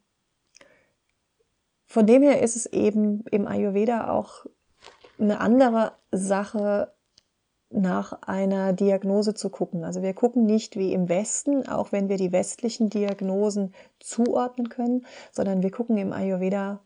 von 1.86 2.06
dem 2.06 2.22
her 2.22 2.42
ist 2.42 2.56
es 2.56 2.66
eben 2.66 3.24
im 3.30 3.46
Ayurveda 3.46 4.10
auch 4.10 4.46
eine 5.18 5.40
andere 5.40 5.92
Sache, 6.10 6.92
nach 7.70 8.22
einer 8.22 8.72
Diagnose 8.72 9.34
zu 9.34 9.50
gucken. 9.50 9.84
Also 9.84 10.02
wir 10.02 10.14
gucken 10.14 10.44
nicht 10.46 10.76
wie 10.76 10.92
im 10.92 11.08
Westen, 11.08 11.68
auch 11.68 11.92
wenn 11.92 12.08
wir 12.08 12.16
die 12.16 12.32
westlichen 12.32 12.90
Diagnosen 12.90 13.74
zuordnen 13.98 14.68
können, 14.68 15.04
sondern 15.32 15.62
wir 15.62 15.70
gucken 15.70 15.96
im 15.96 16.12
Ayurveda 16.12 16.80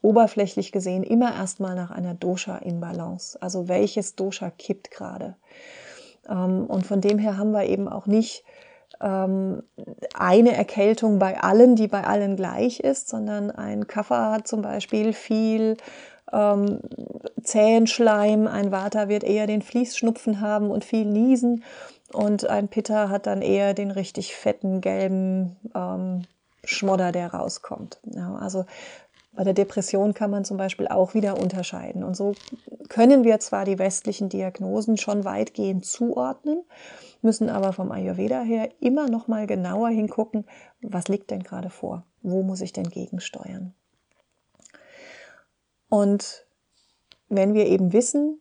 oberflächlich 0.00 0.72
gesehen 0.72 1.04
immer 1.04 1.32
erstmal 1.34 1.76
nach 1.76 1.92
einer 1.92 2.14
Dosha-Imbalance. 2.14 3.40
Also 3.40 3.68
welches 3.68 4.16
Dosha 4.16 4.50
kippt 4.50 4.90
gerade. 4.90 5.36
Ähm, 6.28 6.66
und 6.66 6.84
von 6.84 7.00
dem 7.00 7.18
her 7.18 7.38
haben 7.38 7.52
wir 7.52 7.64
eben 7.66 7.88
auch 7.88 8.06
nicht 8.06 8.44
ähm, 9.02 9.62
eine 10.14 10.54
Erkältung 10.56 11.18
bei 11.18 11.40
allen, 11.40 11.76
die 11.76 11.88
bei 11.88 12.04
allen 12.04 12.36
gleich 12.36 12.80
ist, 12.80 13.08
sondern 13.08 13.50
ein 13.50 13.86
Kaffer 13.86 14.30
hat 14.30 14.48
zum 14.48 14.62
Beispiel 14.62 15.12
viel 15.12 15.76
ähm, 16.32 16.80
zähen 17.42 17.86
Schleim, 17.86 18.46
ein 18.46 18.72
Vata 18.72 19.08
wird 19.08 19.24
eher 19.24 19.46
den 19.46 19.62
Fließschnupfen 19.62 20.40
haben 20.40 20.70
und 20.70 20.84
viel 20.84 21.04
niesen 21.04 21.64
und 22.12 22.46
ein 22.46 22.68
Pitta 22.68 23.08
hat 23.08 23.26
dann 23.26 23.42
eher 23.42 23.74
den 23.74 23.90
richtig 23.90 24.34
fetten 24.34 24.80
gelben 24.80 25.56
ähm, 25.74 26.22
Schmodder, 26.64 27.10
der 27.10 27.34
rauskommt. 27.34 27.98
Ja, 28.04 28.36
also 28.36 28.64
Bei 29.34 29.44
der 29.44 29.54
Depression 29.54 30.12
kann 30.12 30.30
man 30.30 30.44
zum 30.44 30.58
Beispiel 30.58 30.88
auch 30.88 31.14
wieder 31.14 31.40
unterscheiden. 31.40 32.04
Und 32.04 32.16
so 32.16 32.34
können 32.88 33.24
wir 33.24 33.40
zwar 33.40 33.64
die 33.64 33.78
westlichen 33.78 34.28
Diagnosen 34.28 34.98
schon 34.98 35.24
weitgehend 35.24 35.86
zuordnen, 35.86 36.62
müssen 37.22 37.48
aber 37.48 37.72
vom 37.72 37.92
Ayurveda 37.92 38.42
her 38.42 38.68
immer 38.80 39.08
noch 39.08 39.28
mal 39.28 39.46
genauer 39.46 39.88
hingucken, 39.88 40.44
was 40.82 41.08
liegt 41.08 41.30
denn 41.30 41.42
gerade 41.42 41.70
vor? 41.70 42.04
Wo 42.20 42.42
muss 42.42 42.60
ich 42.60 42.72
denn 42.72 42.90
gegensteuern? 42.90 43.74
Und 45.88 46.46
wenn 47.28 47.54
wir 47.54 47.66
eben 47.66 47.92
wissen, 47.92 48.40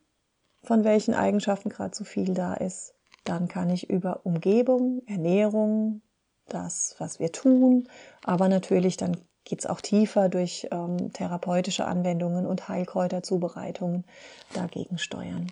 von 0.64 0.84
welchen 0.84 1.14
Eigenschaften 1.14 1.70
gerade 1.70 1.92
zu 1.92 2.04
viel 2.04 2.34
da 2.34 2.54
ist, 2.54 2.94
dann 3.24 3.48
kann 3.48 3.70
ich 3.70 3.90
über 3.90 4.26
Umgebung, 4.26 5.02
Ernährung, 5.08 6.02
das, 6.48 6.96
was 6.98 7.20
wir 7.20 7.32
tun, 7.32 7.88
aber 8.24 8.50
natürlich 8.50 8.98
dann 8.98 9.18
geht 9.44 9.60
es 9.60 9.66
auch 9.66 9.82
tiefer 9.82 10.30
durch 10.30 10.68
ähm, 10.72 11.12
therapeutische 11.14 11.86
Anwendungen 11.86 12.46
und 12.46 12.68
Heilkräuterzubereitungen 12.70 14.06
dagegen 14.54 14.98
steuern. 14.98 15.48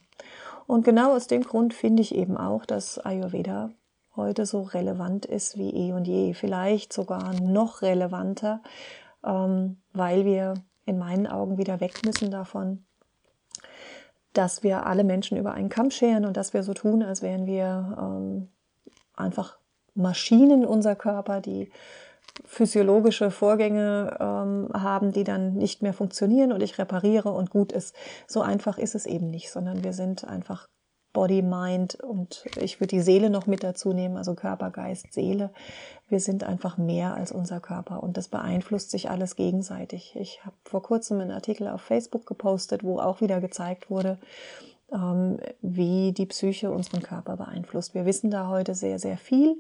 Und 0.68 0.86
genau 0.86 1.16
aus 1.16 1.28
dem 1.28 1.44
Grund 1.44 1.74
finde 1.74 2.02
ich 2.02 2.14
eben 2.14 2.38
auch, 2.38 2.66
dass 2.66 3.00
Ayurveda 3.00 3.72
heute 4.16 4.46
so 4.46 4.62
relevant 4.62 5.26
ist 5.26 5.58
wie 5.58 5.70
eh 5.72 5.94
und 5.94 6.08
je, 6.08 6.34
vielleicht 6.34 6.94
sogar 6.94 7.34
noch 7.42 7.82
relevanter, 7.82 8.62
ähm, 9.26 9.78
weil 9.94 10.26
wir 10.26 10.56
in 10.86 11.00
meinen 11.00 11.28
Augen 11.28 11.58
wieder 11.58 11.80
weg 11.80 12.06
müssen 12.06 12.30
davon, 12.30 12.86
dass 14.34 14.64
wir 14.64 14.86
alle 14.86 15.04
Menschen 15.04 15.38
über 15.38 15.54
einen 15.54 15.70
Kamm 15.70 15.90
scheren 15.92 16.26
und 16.26 16.38
dass 16.38 16.54
wir 16.54 16.64
so 16.64 16.74
tun, 16.74 17.02
als 17.02 17.22
wären 17.22 17.46
wir 17.46 17.98
ähm, 18.00 18.50
einfach 19.16 19.58
Maschinen, 19.96 20.66
unser 20.66 20.96
Körper, 20.96 21.42
die 21.42 21.72
physiologische 22.46 23.32
Vorgänge 23.32 24.18
ähm, 24.20 24.70
haben, 24.74 25.12
die 25.12 25.24
dann 25.24 25.54
nicht 25.54 25.82
mehr 25.82 25.94
funktionieren 25.94 26.52
und 26.52 26.62
ich 26.62 26.78
repariere 26.78 27.32
und 27.32 27.50
gut 27.50 27.72
ist. 27.72 27.96
So 28.28 28.42
einfach 28.42 28.78
ist 28.78 28.96
es 28.96 29.06
eben 29.06 29.30
nicht, 29.30 29.52
sondern 29.52 29.84
wir 29.84 29.94
sind 29.94 30.26
einfach 30.26 30.68
Body, 31.12 31.42
Mind 31.42 31.96
und 31.96 32.46
ich 32.62 32.80
würde 32.80 32.96
die 32.96 33.02
Seele 33.02 33.30
noch 33.30 33.48
mit 33.48 33.64
dazu 33.64 33.94
nehmen, 33.94 34.16
also 34.16 34.36
Körper, 34.36 34.70
Geist, 34.70 35.12
Seele. 35.12 35.52
Wir 36.08 36.20
sind 36.20 36.44
einfach 36.44 36.78
mehr 36.78 37.16
als 37.16 37.32
unser 37.32 37.60
Körper 37.60 38.04
und 38.04 38.16
das 38.16 38.28
beeinflusst 38.28 38.92
sich 38.92 39.10
alles 39.10 39.36
gegenseitig. 39.36 40.16
Ich 40.16 40.46
habe 40.46 40.56
vor 40.64 40.84
kurzem 40.84 41.20
einen 41.20 41.32
Artikel 41.32 41.68
auf 41.68 41.82
Facebook 41.82 42.26
gepostet, 42.26 42.84
wo 42.84 43.00
auch 43.00 43.22
wieder 43.22 43.42
gezeigt 43.42 43.90
wurde, 43.90 44.20
ähm, 44.92 45.40
wie 45.62 46.12
die 46.14 46.28
Psyche 46.28 46.72
unseren 46.72 47.02
Körper 47.02 47.38
beeinflusst. 47.38 47.96
Wir 47.96 48.06
wissen 48.06 48.30
da 48.30 48.48
heute 48.48 48.76
sehr, 48.76 49.00
sehr 49.00 49.18
viel 49.18 49.58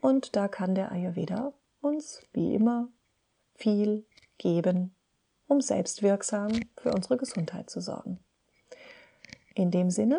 und 0.00 0.34
da 0.34 0.48
kann 0.48 0.74
der 0.74 0.92
Ayurveda 0.92 1.52
uns 1.80 2.22
wie 2.32 2.54
immer 2.54 2.88
viel 3.54 4.06
geben, 4.38 4.94
um 5.46 5.60
selbstwirksam 5.60 6.48
für 6.76 6.92
unsere 6.92 7.16
Gesundheit 7.16 7.70
zu 7.70 7.80
sorgen. 7.80 8.18
In 9.54 9.70
dem 9.70 9.90
Sinne 9.90 10.18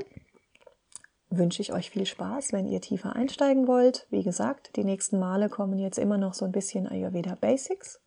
wünsche 1.30 1.62
ich 1.62 1.74
euch 1.74 1.90
viel 1.90 2.06
Spaß, 2.06 2.52
wenn 2.52 2.68
ihr 2.68 2.82
tiefer 2.82 3.16
einsteigen 3.16 3.68
wollt. 3.68 4.06
Wie 4.10 4.24
gesagt, 4.24 4.76
die 4.76 4.84
nächsten 4.84 5.18
Male 5.18 5.50
kommen 5.50 5.80
jetzt 5.80 5.98
immer 5.98 6.18
noch 6.18 6.34
so 6.34 6.46
ein 6.46 6.52
bisschen 6.52 6.88
Ayurveda 6.88 7.36
Basics. 7.36 8.02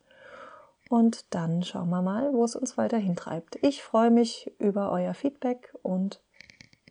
Und 0.89 1.33
dann 1.33 1.63
schauen 1.63 1.89
wir 1.89 2.03
mal, 2.03 2.31
wo 2.33 2.43
es 2.43 2.55
uns 2.55 2.77
weiterhin 2.77 3.15
treibt. 3.15 3.57
Ich 3.63 3.81
freue 3.81 4.11
mich 4.11 4.53
über 4.59 4.91
euer 4.91 5.15
Feedback 5.15 5.73
und 5.81 6.21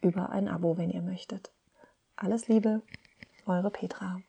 über 0.03 0.31
ein 0.31 0.49
Abo, 0.49 0.77
wenn 0.77 0.91
ihr 0.91 1.03
möchtet. 1.03 1.53
Alles 2.17 2.49
Liebe, 2.49 2.83
eure 3.47 3.71
Petra. 3.71 4.21